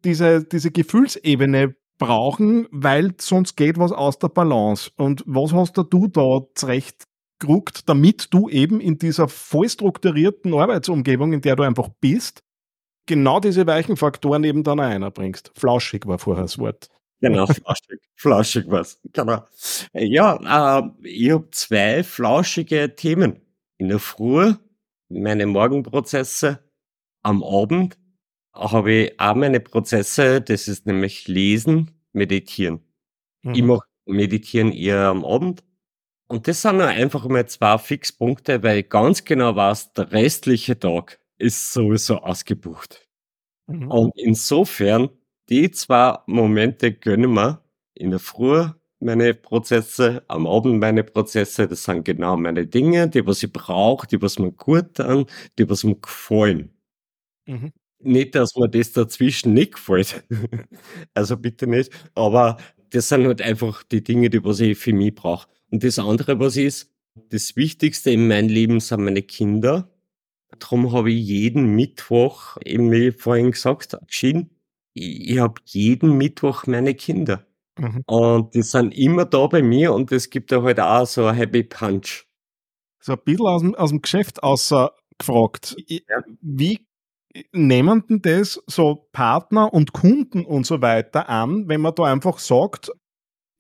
diese, 0.05 0.45
diese 0.45 0.71
Gefühlsebene 0.71 1.75
brauchen, 1.99 2.67
weil 2.71 3.15
sonst 3.19 3.57
geht 3.57 3.79
was 3.79 3.93
aus 3.93 4.19
der 4.19 4.29
Balance. 4.29 4.91
Und 4.97 5.23
was 5.27 5.53
hast 5.53 5.77
du 5.77 6.09
da 6.09 6.41
zurecht 6.55 7.05
geruckt, 7.39 7.89
damit 7.89 8.33
du 8.33 8.49
eben 8.49 8.81
in 8.81 8.99
dieser 8.99 9.29
voll 9.29 9.69
strukturierten 9.69 10.55
Arbeitsumgebung, 10.55 11.33
in 11.33 11.41
der 11.41 11.57
du 11.57 11.63
einfach 11.63 11.89
bist, 12.01 12.43
genau 13.07 13.41
diese 13.41 13.67
weichen 13.67 13.97
Faktoren 13.97 14.45
eben 14.45 14.63
dann 14.63 14.81
auch 14.81 15.13
bringst. 15.13 15.53
Flauschig 15.55 16.07
war 16.07 16.19
vorher 16.19 16.45
das 16.45 16.59
Wort. 16.59 16.89
Genau, 17.21 17.47
flauschig. 17.47 18.01
flauschig 18.15 18.65
was. 18.69 19.01
Genau. 19.13 19.45
Ja, 19.95 20.81
äh, 20.81 20.91
ich 21.03 21.31
habe 21.31 21.49
zwei 21.51 22.03
flauschige 22.03 22.95
Themen. 22.95 23.41
In 23.79 23.89
der 23.89 23.99
Früh 23.99 24.55
meine 25.09 25.47
Morgenprozesse, 25.47 26.61
am 27.23 27.43
Abend 27.43 27.99
habe 28.53 28.93
ich 28.93 29.21
auch 29.21 29.35
meine 29.35 29.61
Prozesse, 29.61 30.41
das 30.41 30.69
ist 30.69 30.87
nämlich 30.87 31.29
Lesen, 31.29 31.91
Meditieren. 32.13 32.81
Mhm. 33.43 33.55
Ich 33.55 33.63
mache 33.63 33.87
Meditieren 34.07 34.73
eher 34.73 35.09
am 35.09 35.25
Abend 35.25 35.63
und 36.29 36.49
das 36.49 36.63
sind 36.63 36.79
nur 36.79 36.87
einfach 36.87 37.27
mal 37.29 37.47
zwei 37.47 37.79
Fixpunkte, 37.79 38.63
weil 38.63 38.79
ich 38.81 38.89
ganz 38.89 39.25
genau 39.25 39.55
weiß, 39.57 39.93
der 39.93 40.13
restliche 40.13 40.79
Tag 40.79 41.21
ist 41.39 41.73
sowieso 41.73 42.19
ausgebucht. 42.19 43.07
Mhm. 43.69 43.91
Und 43.91 44.13
insofern, 44.17 45.11
die 45.49 45.71
zwei 45.71 46.19
Momente 46.27 46.93
gönnen 46.93 47.33
wir 47.35 47.63
in 47.95 48.11
der 48.11 48.21
Früh 48.21 48.67
meine 49.01 49.35
Prozesse, 49.35 50.25
am 50.29 50.47
Abend 50.47 50.81
meine 50.81 51.05
Prozesse, 51.05 51.69
das 51.69 51.85
sind 51.85 52.05
genau 52.05 52.37
meine 52.37 52.67
Dinge, 52.67 53.09
die 53.09 53.27
was 53.27 53.43
ich 53.43 53.53
brauche, 53.53 54.07
die 54.07 54.21
was 54.23 54.39
mir 54.39 54.53
gut 54.53 54.95
tun, 54.95 55.27
die 55.59 55.69
was 55.69 55.85
mir 55.85 55.97
gefallen. 55.97 56.71
Mhm. 57.47 57.73
Nicht, 58.01 58.35
dass 58.35 58.57
mir 58.57 58.69
das 58.69 58.93
dazwischen 58.93 59.55
nicht 59.55 59.75
gefällt. 59.75 60.25
also 61.15 61.37
bitte 61.37 61.67
nicht. 61.67 61.93
Aber 62.15 62.59
das 62.91 63.09
sind 63.09 63.27
halt 63.27 63.43
einfach 63.43 63.83
die 63.85 64.03
Dinge, 64.05 64.31
die 64.31 64.45
was 64.45 64.61
ich 64.61 64.79
für 64.79 64.93
mich 64.93 65.15
brauche. 65.15 65.49
Und 65.71 65.85
das 65.85 65.99
andere, 65.99 66.39
was 66.39 66.57
ist, 66.57 66.93
das 67.31 67.57
Wichtigste 67.57 68.11
in 68.11 68.29
meinem 68.29 68.49
Leben 68.49 68.81
sind 68.81 69.03
meine 69.03 69.23
Kinder. 69.23 69.91
Darum 70.59 70.93
habe 70.93 71.11
ich 71.11 71.27
jeden 71.27 71.75
Mittwoch, 71.75 72.57
eben 72.65 72.91
wie 72.93 73.11
vorhin 73.11 73.51
gesagt, 73.51 73.97
geschieden, 74.07 74.51
ich, 74.95 75.31
ich 75.31 75.39
habe 75.39 75.61
jeden 75.65 76.17
Mittwoch 76.17 76.67
meine 76.67 76.95
Kinder. 76.95 77.47
Mhm. 77.79 78.03
Und 78.07 78.55
die 78.55 78.63
sind 78.63 78.97
immer 78.97 79.25
da 79.25 79.47
bei 79.47 79.63
mir 79.63 79.93
und 79.93 80.13
es 80.13 80.31
gibt 80.31 80.51
ja 80.51 80.63
halt 80.63 80.81
auch 80.81 81.07
so 81.07 81.27
ein 81.27 81.35
Happy 81.35 81.63
Punch. 81.63 82.27
So 83.01 83.13
ein 83.13 83.19
bisschen 83.25 83.47
aus 83.47 83.61
dem, 83.63 83.75
aus 83.75 83.91
dem 83.91 84.03
Geschäft 84.03 84.43
außer 84.43 84.93
gefragt. 85.19 85.77
Ja. 85.87 86.23
Wie 86.41 86.87
nehmen 87.53 88.05
denn 88.09 88.23
das 88.23 88.63
so 88.67 89.09
Partner 89.13 89.73
und 89.73 89.93
Kunden 89.93 90.45
und 90.45 90.67
so 90.67 90.81
weiter 90.81 91.29
an, 91.29 91.69
wenn 91.69 91.83
man 91.83 91.95
da 91.95 92.05
einfach 92.05 92.39
sagt, 92.39 92.91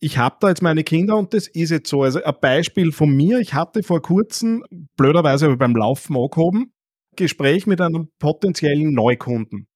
ich 0.00 0.18
habe 0.18 0.37
da 0.40 0.48
jetzt 0.48 0.62
meine 0.62 0.85
Kinder 0.85 1.16
und 1.16 1.32
das 1.32 1.48
ist 1.48 1.70
jetzt 1.70 1.88
so. 1.88 2.02
Also 2.02 2.22
ein 2.22 2.35
Beispiel 2.40 2.92
von 2.92 3.11
mir, 3.11 3.38
ich 3.38 3.54
hatte 3.54 3.82
vor 3.82 4.02
kurzem, 4.02 4.64
blöderweise 4.96 5.46
aber 5.46 5.56
beim 5.56 5.74
Laufen 5.74 6.16
angehoben, 6.16 6.72
Gespräch 7.16 7.66
mit 7.66 7.80
einem 7.80 8.09
potenziellen 8.18 8.92
Neukunden. 8.92 9.68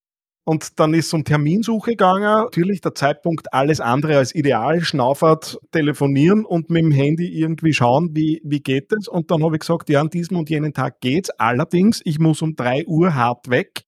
Und 0.44 0.80
dann 0.80 0.94
ist 0.94 1.06
es 1.06 1.12
um 1.12 1.22
Terminsuche 1.22 1.92
gegangen. 1.92 2.22
Natürlich 2.22 2.80
der 2.80 2.94
Zeitpunkt 2.94 3.52
alles 3.52 3.80
andere 3.80 4.16
als 4.16 4.34
ideal. 4.34 4.80
Schnaufert, 4.80 5.58
telefonieren 5.70 6.44
und 6.44 6.70
mit 6.70 6.82
dem 6.82 6.90
Handy 6.90 7.28
irgendwie 7.28 7.72
schauen, 7.72 8.10
wie, 8.14 8.40
wie 8.44 8.60
geht 8.60 8.92
es. 8.92 9.06
Und 9.06 9.30
dann 9.30 9.44
habe 9.44 9.56
ich 9.56 9.60
gesagt, 9.60 9.88
ja, 9.90 10.00
an 10.00 10.08
diesem 10.08 10.38
und 10.38 10.50
jenen 10.50 10.72
Tag 10.72 11.00
geht's. 11.00 11.30
Allerdings, 11.30 12.00
ich 12.04 12.18
muss 12.18 12.42
um 12.42 12.56
drei 12.56 12.84
Uhr 12.86 13.14
hart 13.14 13.48
weg, 13.48 13.84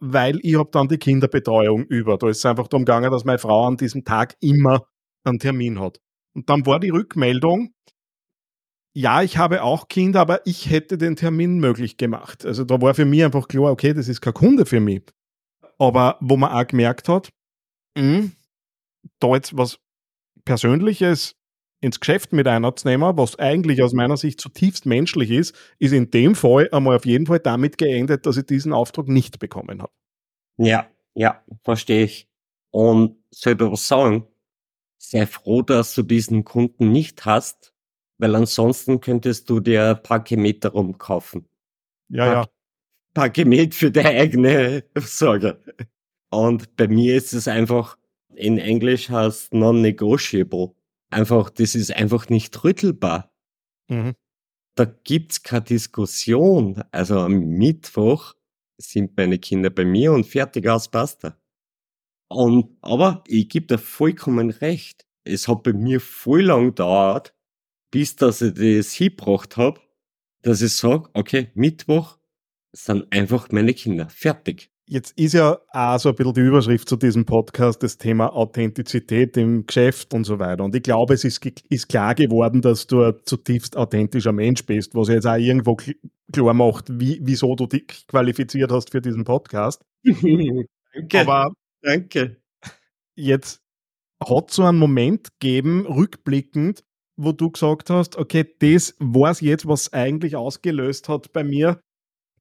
weil 0.00 0.38
ich 0.42 0.58
habe 0.58 0.70
dann 0.72 0.88
die 0.88 0.98
Kinderbetreuung 0.98 1.84
über. 1.84 2.16
Da 2.16 2.28
ist 2.28 2.38
es 2.38 2.46
einfach 2.46 2.66
darum 2.66 2.84
gegangen, 2.84 3.10
dass 3.12 3.24
meine 3.24 3.38
Frau 3.38 3.66
an 3.66 3.76
diesem 3.76 4.04
Tag 4.04 4.34
immer 4.40 4.86
einen 5.24 5.38
Termin 5.38 5.80
hat. 5.80 6.00
Und 6.34 6.48
dann 6.48 6.66
war 6.66 6.80
die 6.80 6.90
Rückmeldung, 6.90 7.74
ja, 8.92 9.22
ich 9.22 9.38
habe 9.38 9.62
auch 9.62 9.88
Kinder, 9.88 10.20
aber 10.20 10.44
ich 10.46 10.68
hätte 10.68 10.98
den 10.98 11.16
Termin 11.16 11.58
möglich 11.58 11.96
gemacht. 11.96 12.44
Also 12.44 12.64
da 12.64 12.80
war 12.80 12.94
für 12.94 13.04
mich 13.04 13.24
einfach 13.24 13.46
klar, 13.46 13.70
okay, 13.70 13.94
das 13.94 14.08
ist 14.08 14.20
kein 14.20 14.34
Kunde 14.34 14.66
für 14.66 14.80
mich. 14.80 15.02
Aber 15.78 16.16
wo 16.20 16.36
man 16.36 16.52
auch 16.52 16.66
gemerkt 16.66 17.08
hat, 17.08 17.30
mh, 17.96 18.02
hm, 18.02 18.32
da 19.20 19.34
jetzt 19.34 19.56
was 19.56 19.78
Persönliches 20.44 21.36
ins 21.80 22.00
Geschäft 22.00 22.32
mit 22.32 22.46
einzunehmen, 22.46 23.16
was 23.16 23.38
eigentlich 23.38 23.82
aus 23.82 23.92
meiner 23.92 24.16
Sicht 24.16 24.40
zutiefst 24.40 24.86
menschlich 24.86 25.30
ist, 25.30 25.56
ist 25.78 25.92
in 25.92 26.10
dem 26.10 26.34
Fall 26.34 26.68
einmal 26.72 26.96
auf 26.96 27.06
jeden 27.06 27.26
Fall 27.26 27.38
damit 27.38 27.78
geendet, 27.78 28.26
dass 28.26 28.36
ich 28.36 28.44
diesen 28.44 28.72
Auftrag 28.72 29.08
nicht 29.08 29.38
bekommen 29.38 29.80
habe. 29.80 29.92
Ja, 30.58 30.88
ja, 31.14 31.42
verstehe 31.64 32.04
ich. 32.04 32.28
Und 32.70 33.16
soll 33.30 33.54
ich 33.54 33.60
was 33.60 33.88
sagen? 33.88 34.26
Sei 35.00 35.26
froh, 35.26 35.62
dass 35.62 35.94
du 35.94 36.02
diesen 36.02 36.44
Kunden 36.44 36.92
nicht 36.92 37.24
hast, 37.24 37.72
weil 38.18 38.34
ansonsten 38.34 39.00
könntest 39.00 39.48
du 39.48 39.60
dir 39.60 39.96
ein 39.96 40.02
paar 40.02 40.22
Gemeter 40.22 40.70
rumkaufen. 40.70 41.48
Ja, 42.08 42.24
paar, 42.24 42.34
ja. 42.34 42.48
Paar 43.14 43.30
Gemet 43.30 43.74
für 43.74 43.90
deine 43.90 44.10
eigene 44.10 44.84
Sorge. 44.96 45.62
Und 46.30 46.76
bei 46.76 46.86
mir 46.86 47.16
ist 47.16 47.32
es 47.32 47.48
einfach, 47.48 47.96
in 48.34 48.58
Englisch 48.58 49.08
heißt 49.08 49.54
non-negotiable. 49.54 50.74
Einfach, 51.08 51.50
das 51.50 51.74
ist 51.74 51.92
einfach 51.92 52.28
nicht 52.28 52.62
rüttelbar. 52.62 53.32
Mhm. 53.88 54.14
Da 54.76 54.84
gibt's 54.84 55.42
keine 55.42 55.64
Diskussion. 55.64 56.84
Also 56.92 57.18
am 57.18 57.40
Mittwoch 57.40 58.34
sind 58.76 59.16
meine 59.16 59.38
Kinder 59.38 59.70
bei 59.70 59.84
mir 59.84 60.12
und 60.12 60.26
fertig 60.26 60.68
aus, 60.68 60.88
basta. 60.88 61.39
Und, 62.32 62.76
aber 62.80 63.24
ich 63.26 63.48
gebe 63.48 63.66
dir 63.66 63.78
vollkommen 63.78 64.50
recht. 64.50 65.04
Es 65.24 65.48
hat 65.48 65.64
bei 65.64 65.72
mir 65.72 66.00
voll 66.00 66.42
lang 66.42 66.66
gedauert, 66.66 67.34
bis 67.90 68.16
dass 68.16 68.40
ich 68.40 68.54
das 68.54 68.92
hingebracht 68.92 69.56
habe, 69.56 69.80
dass 70.42 70.62
ich 70.62 70.72
sage, 70.74 71.08
okay, 71.12 71.50
Mittwoch 71.54 72.18
sind 72.72 73.12
einfach 73.12 73.50
meine 73.50 73.74
Kinder. 73.74 74.08
Fertig. 74.08 74.70
Jetzt 74.86 75.16
ist 75.18 75.34
ja 75.34 75.58
auch 75.72 75.98
so 75.98 76.08
ein 76.08 76.14
bisschen 76.14 76.34
die 76.34 76.40
Überschrift 76.40 76.88
zu 76.88 76.96
diesem 76.96 77.24
Podcast 77.24 77.82
das 77.82 77.98
Thema 77.98 78.32
Authentizität 78.32 79.36
im 79.36 79.66
Geschäft 79.66 80.14
und 80.14 80.24
so 80.24 80.38
weiter. 80.38 80.64
Und 80.64 80.74
ich 80.74 80.82
glaube, 80.82 81.14
es 81.14 81.24
ist, 81.24 81.44
ist 81.68 81.88
klar 81.88 82.14
geworden, 82.14 82.60
dass 82.60 82.86
du 82.86 83.02
ein 83.02 83.14
zutiefst 83.24 83.76
authentischer 83.76 84.32
Mensch 84.32 84.64
bist, 84.66 84.94
was 84.94 85.08
jetzt 85.08 85.26
auch 85.26 85.36
irgendwo 85.36 85.76
klar 86.32 86.54
macht, 86.54 86.86
wie, 87.00 87.20
wieso 87.22 87.54
du 87.56 87.66
dich 87.66 88.06
qualifiziert 88.06 88.70
hast 88.70 88.90
für 88.90 89.00
diesen 89.00 89.24
Podcast. 89.24 89.84
Danke. 90.04 90.66
Aber 91.20 91.52
Danke. 91.82 92.36
jetzt 93.16 93.62
hat 94.22 94.50
so 94.50 94.64
einen 94.64 94.78
Moment 94.78 95.28
gegeben, 95.40 95.86
rückblickend, 95.86 96.84
wo 97.16 97.32
du 97.32 97.50
gesagt 97.50 97.90
hast, 97.90 98.16
okay, 98.16 98.44
das 98.58 98.94
war 98.98 99.30
es 99.30 99.40
jetzt, 99.40 99.66
was 99.66 99.92
eigentlich 99.92 100.36
ausgelöst 100.36 101.08
hat 101.08 101.32
bei 101.32 101.44
mir, 101.44 101.80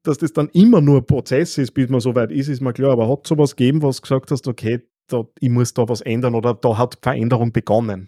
dass 0.03 0.17
das 0.17 0.33
dann 0.33 0.49
immer 0.49 0.81
nur 0.81 0.97
ein 0.97 1.05
Prozess 1.05 1.57
ist, 1.57 1.71
bis 1.71 1.89
man 1.89 1.99
so 1.99 2.15
weit 2.15 2.31
ist, 2.31 2.47
ist 2.47 2.61
mir 2.61 2.73
klar. 2.73 2.91
Aber 2.91 3.09
hat 3.09 3.27
sowas 3.27 3.55
gegeben, 3.55 3.81
was 3.81 4.01
gesagt 4.01 4.31
hast, 4.31 4.47
okay, 4.47 4.81
da, 5.07 5.25
ich 5.39 5.49
muss 5.49 5.73
da 5.73 5.87
was 5.89 6.01
ändern 6.01 6.35
oder 6.35 6.53
da 6.53 6.77
hat 6.77 6.99
Veränderung 7.01 7.51
begonnen? 7.51 8.07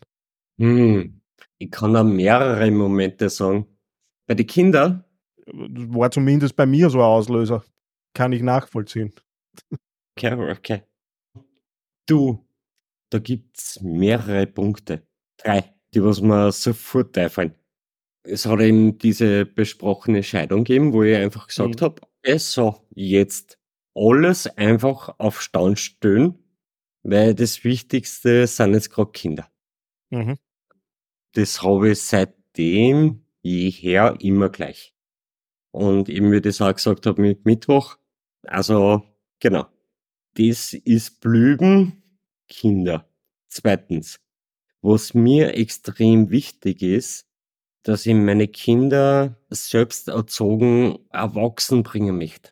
Hm. 0.60 1.22
Ich 1.58 1.72
kann 1.72 1.94
da 1.94 2.04
mehrere 2.04 2.72
Momente 2.72 3.30
sagen. 3.30 3.68
Bei 4.28 4.36
den 4.36 4.48
Kindern? 4.48 5.04
War 5.48 6.12
zumindest 6.12 6.56
bei 6.56 6.66
mir 6.66 6.90
so 6.90 7.00
ein 7.00 7.06
Auslöser. 7.06 7.64
Kann 8.14 8.32
ich 8.32 8.42
nachvollziehen. 8.42 9.14
Okay, 10.18 10.34
okay. 10.34 10.84
Du, 12.08 12.46
da 13.12 13.20
gibt's 13.20 13.82
mehrere 13.82 14.48
Punkte. 14.48 15.08
Drei, 15.38 15.74
die 15.94 16.04
was 16.04 16.22
mir 16.22 16.52
sofort 16.52 17.18
einfallen. 17.18 17.56
Es 18.24 18.46
hat 18.46 18.60
eben 18.62 18.98
diese 18.98 19.46
besprochene 19.46 20.24
Scheidung 20.24 20.64
gegeben, 20.64 20.94
wo 20.94 21.04
ich 21.04 21.16
einfach 21.18 21.48
gesagt 21.48 21.82
Mhm. 21.82 21.86
habe, 21.86 22.02
okay, 22.24 22.38
so, 22.38 22.88
jetzt 22.96 23.60
alles 23.96 24.48
einfach 24.48 25.16
auf 25.20 25.42
Stand 25.42 25.80
stellen, 25.80 26.36
weil 27.04 27.36
das 27.36 27.64
Wichtigste 27.64 28.48
sind 28.48 28.74
jetzt 28.74 28.92
gerade 28.92 29.12
Kinder. 29.12 29.52
Mhm. 30.12 30.38
Das 31.34 31.64
habe 31.64 31.92
ich 31.92 32.02
seitdem 32.02 33.26
jeher 33.42 34.16
immer 34.20 34.50
gleich. 34.50 34.94
Und 35.72 36.10
eben 36.10 36.32
wie 36.32 36.38
ich 36.38 36.42
das 36.44 36.62
auch 36.62 36.74
gesagt 36.74 37.06
habe 37.06 37.22
mit 37.22 37.46
Mittwoch, 37.46 37.98
also 38.46 39.04
genau, 39.40 39.68
das 40.36 40.74
ist 40.74 41.20
Blüben 41.20 42.04
Kinder. 42.48 43.08
Zweitens, 43.48 44.20
was 44.82 45.14
mir 45.14 45.56
extrem 45.56 46.30
wichtig 46.30 46.82
ist, 46.82 47.28
dass 47.84 48.06
ich 48.06 48.14
meine 48.14 48.48
Kinder 48.48 49.38
selbst 49.50 50.08
erzogen 50.08 51.00
erwachsen 51.10 51.84
bringen 51.84 52.18
möchte. 52.18 52.52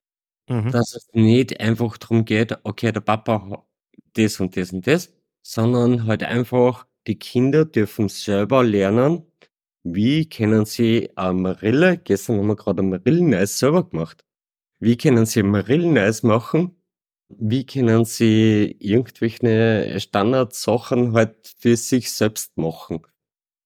Mhm. 0.50 0.72
Dass 0.72 0.96
es 0.96 1.08
nicht 1.14 1.60
einfach 1.60 1.98
darum 1.98 2.26
geht, 2.26 2.58
okay, 2.64 2.92
der 2.92 3.02
Papa 3.02 3.50
hat 3.50 3.66
das 4.14 4.40
und 4.40 4.58
das 4.58 4.74
und 4.74 4.88
das, 4.88 5.14
sondern 5.42 6.06
halt 6.06 6.24
einfach, 6.24 6.88
die 7.08 7.18
Kinder 7.18 7.66
dürfen 7.66 8.10
selber 8.10 8.64
lernen, 8.64 9.24
wie 9.84 10.28
können 10.28 10.66
sie 10.66 11.10
eine 11.16 11.34
Marille, 11.34 11.98
gestern 11.98 12.40
haben 12.40 12.48
wir 12.48 12.56
gerade 12.56 12.82
Marilleneis 12.84 13.60
selber 13.60 13.88
gemacht, 13.88 14.26
wie 14.80 14.98
können 14.98 15.26
sie 15.26 15.44
Marilleneis 15.44 16.24
machen, 16.24 16.76
wie 17.30 17.66
können 17.66 18.06
sie 18.06 18.76
irgendwelche 18.80 20.00
Standardsachen 20.00 21.14
halt 21.14 21.54
für 21.60 21.76
sich 21.78 22.12
selbst 22.12 22.58
machen. 22.58 23.02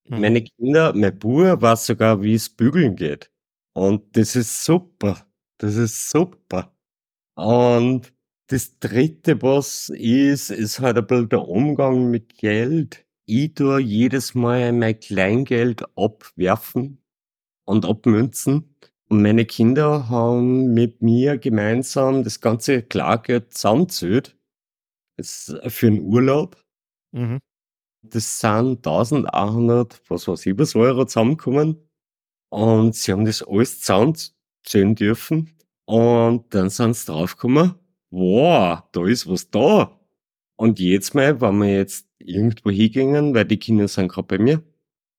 Mhm. 0.10 0.22
Meine 0.22 0.44
Kinder, 0.44 0.94
mein 0.96 1.18
Bub 1.20 1.62
weiß 1.62 1.88
sogar, 1.88 2.22
wie 2.24 2.36
es 2.36 2.50
bügeln 2.50 2.96
geht. 2.96 3.32
Und 3.74 4.16
das 4.18 4.36
ist 4.36 4.66
super. 4.66 5.28
Das 5.60 5.76
ist 5.76 6.10
super. 6.12 6.74
Und 7.36 8.14
das 8.48 8.80
dritte, 8.80 9.42
was 9.42 9.90
ist, 9.90 10.52
ist 10.52 10.80
halt 10.80 10.98
ein 10.98 11.08
bisschen 11.08 11.30
der 11.30 11.48
Umgang 11.48 12.12
mit 12.12 12.38
Geld. 12.38 13.06
Ich 13.26 13.54
tue 13.56 13.80
jedes 13.82 14.36
Mal 14.36 14.74
mein 14.74 15.00
Kleingeld 15.00 15.84
abwerfen 15.98 17.02
und 17.66 17.86
abmünzen. 17.86 18.76
Und 19.10 19.22
meine 19.22 19.46
Kinder 19.46 20.10
haben 20.10 20.74
mit 20.74 21.02
mir 21.02 21.38
gemeinsam 21.38 22.24
das 22.24 22.42
ganze 22.42 22.82
Klargeld 22.82 23.54
zusammengezählt. 23.54 24.38
Ist 25.18 25.56
für 25.68 25.88
einen 25.88 26.02
Urlaub. 26.02 26.58
Mhm. 27.12 27.40
Das 28.02 28.40
sind 28.40 28.86
1100, 28.86 30.02
was 30.10 30.28
weiß 30.28 30.46
ich, 30.46 30.58
was 30.58 30.76
Euro 30.76 31.06
zusammengekommen. 31.06 31.78
Und 32.50 32.96
sie 32.96 33.12
haben 33.12 33.26
das 33.26 33.42
alles 33.44 33.80
zusammenzählen 33.82 34.96
dürfen. 34.96 35.58
Und 35.86 36.54
dann 36.54 36.70
sind 36.70 36.96
sie 36.96 37.12
draufgekommen, 37.12 37.76
wow, 38.12 38.82
da 38.92 39.06
ist 39.06 39.28
was 39.28 39.50
da. 39.50 40.00
Und 40.56 40.80
jetzt 40.80 41.16
mal, 41.16 41.42
wenn 41.42 41.58
wir 41.58 41.74
jetzt 41.76 42.08
irgendwo 42.20 42.70
hingingen, 42.72 43.34
weil 43.34 43.46
die 43.46 43.58
Kinder 43.58 43.88
sind 43.88 44.10
gerade 44.10 44.28
bei 44.28 44.38
mir, 44.38 44.64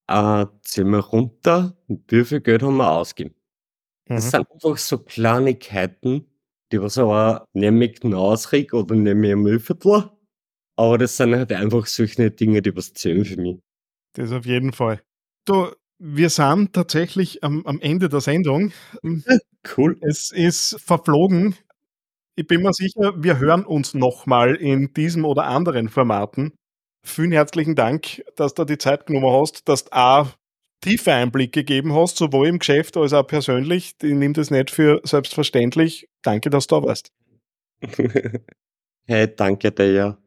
äh, 0.09 0.47
ziehen 0.62 0.90
wir 0.90 1.01
runter, 1.01 1.77
und 1.88 2.11
wie 2.11 2.25
viel 2.25 2.40
Geld 2.40 2.62
haben 2.62 2.77
wir 2.77 2.90
ausgegeben. 2.90 3.35
Das 4.07 4.27
Mhm. 4.27 4.31
sind 4.31 4.51
einfach 4.53 4.77
so 4.79 4.99
Kleinigkeiten, 4.99 6.27
die 6.73 6.81
was 6.81 6.99
aber 6.99 7.47
nicht 7.53 7.73
mehr 7.73 7.93
knausrig 7.93 8.73
oder 8.75 8.95
nicht 8.95 9.17
mehr 9.17 9.37
Müllviertel. 9.37 10.11
Aber 10.77 10.99
das 10.99 11.17
sind 11.17 11.35
halt 11.35 11.53
einfach 11.53 11.87
solche 11.87 12.31
Dinge, 12.31 12.62
die 12.62 12.77
was 12.77 12.93
zählen 12.93 13.25
für 13.25 13.40
mich. 13.40 13.59
Das 14.14 14.33
auf 14.33 14.47
jeden 14.47 14.73
Fall. 14.73 15.01
Du, 15.47 15.69
wir 15.99 16.31
sind 16.31 16.73
tatsächlich 16.73 17.45
am, 17.45 17.64
am 17.67 17.81
Ende 17.81 18.09
der 18.09 18.21
Sendung. 18.21 18.73
Cool. 19.77 19.97
Es 20.03 20.31
ist 20.31 20.79
verflogen. 20.79 21.55
Ich 22.37 22.47
bin 22.47 22.62
mir 22.62 22.73
sicher, 22.75 23.14
wir 23.17 23.38
hören 23.38 23.64
uns 23.64 23.95
nochmal 23.95 24.57
in 24.57 24.93
diesem 24.93 25.25
oder 25.25 25.45
anderen 25.47 25.88
Formaten. 25.88 26.53
Vielen 27.07 27.33
herzlichen 27.33 27.75
Dank, 27.75 28.23
dass 28.37 28.53
du 28.55 28.64
die 28.67 28.77
Zeit 28.79 29.07
genommen 29.07 29.40
hast, 29.40 29.69
dass 29.69 29.85
du 29.87 29.93
auch 29.97 30.29
tiefe 30.85 31.12
Einblicke 31.12 31.64
gegeben 31.64 31.94
hast, 31.94 32.18
sowohl 32.18 32.49
im 32.49 32.59
Geschäft 32.59 32.97
als 32.97 33.12
auch 33.12 33.27
persönlich. 33.27 33.94
Ich 34.03 34.14
nehme 34.14 34.35
das 34.35 34.51
nicht 34.51 34.70
für 34.70 35.01
selbstverständlich. 35.05 36.09
Danke, 36.23 36.51
dass 36.51 36.66
du 36.66 36.77
da 36.77 36.87
warst. 36.87 37.11
hey, 39.07 39.35
danke 39.35 39.73
dir. 39.73 39.92
ja. 39.92 40.18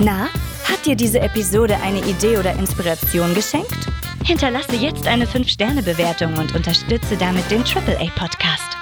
Na, 0.00 0.28
hat 0.64 0.84
dir 0.84 0.96
diese 0.96 1.20
Episode 1.20 1.76
eine 1.82 2.00
Idee 2.00 2.38
oder 2.38 2.58
Inspiration 2.58 3.34
geschenkt? 3.34 3.86
Hinterlasse 4.24 4.76
jetzt 4.76 5.06
eine 5.06 5.26
5-Sterne-Bewertung 5.26 6.36
und 6.38 6.54
unterstütze 6.54 7.16
damit 7.16 7.48
den 7.50 7.62
AAA-Podcast. 7.62 8.81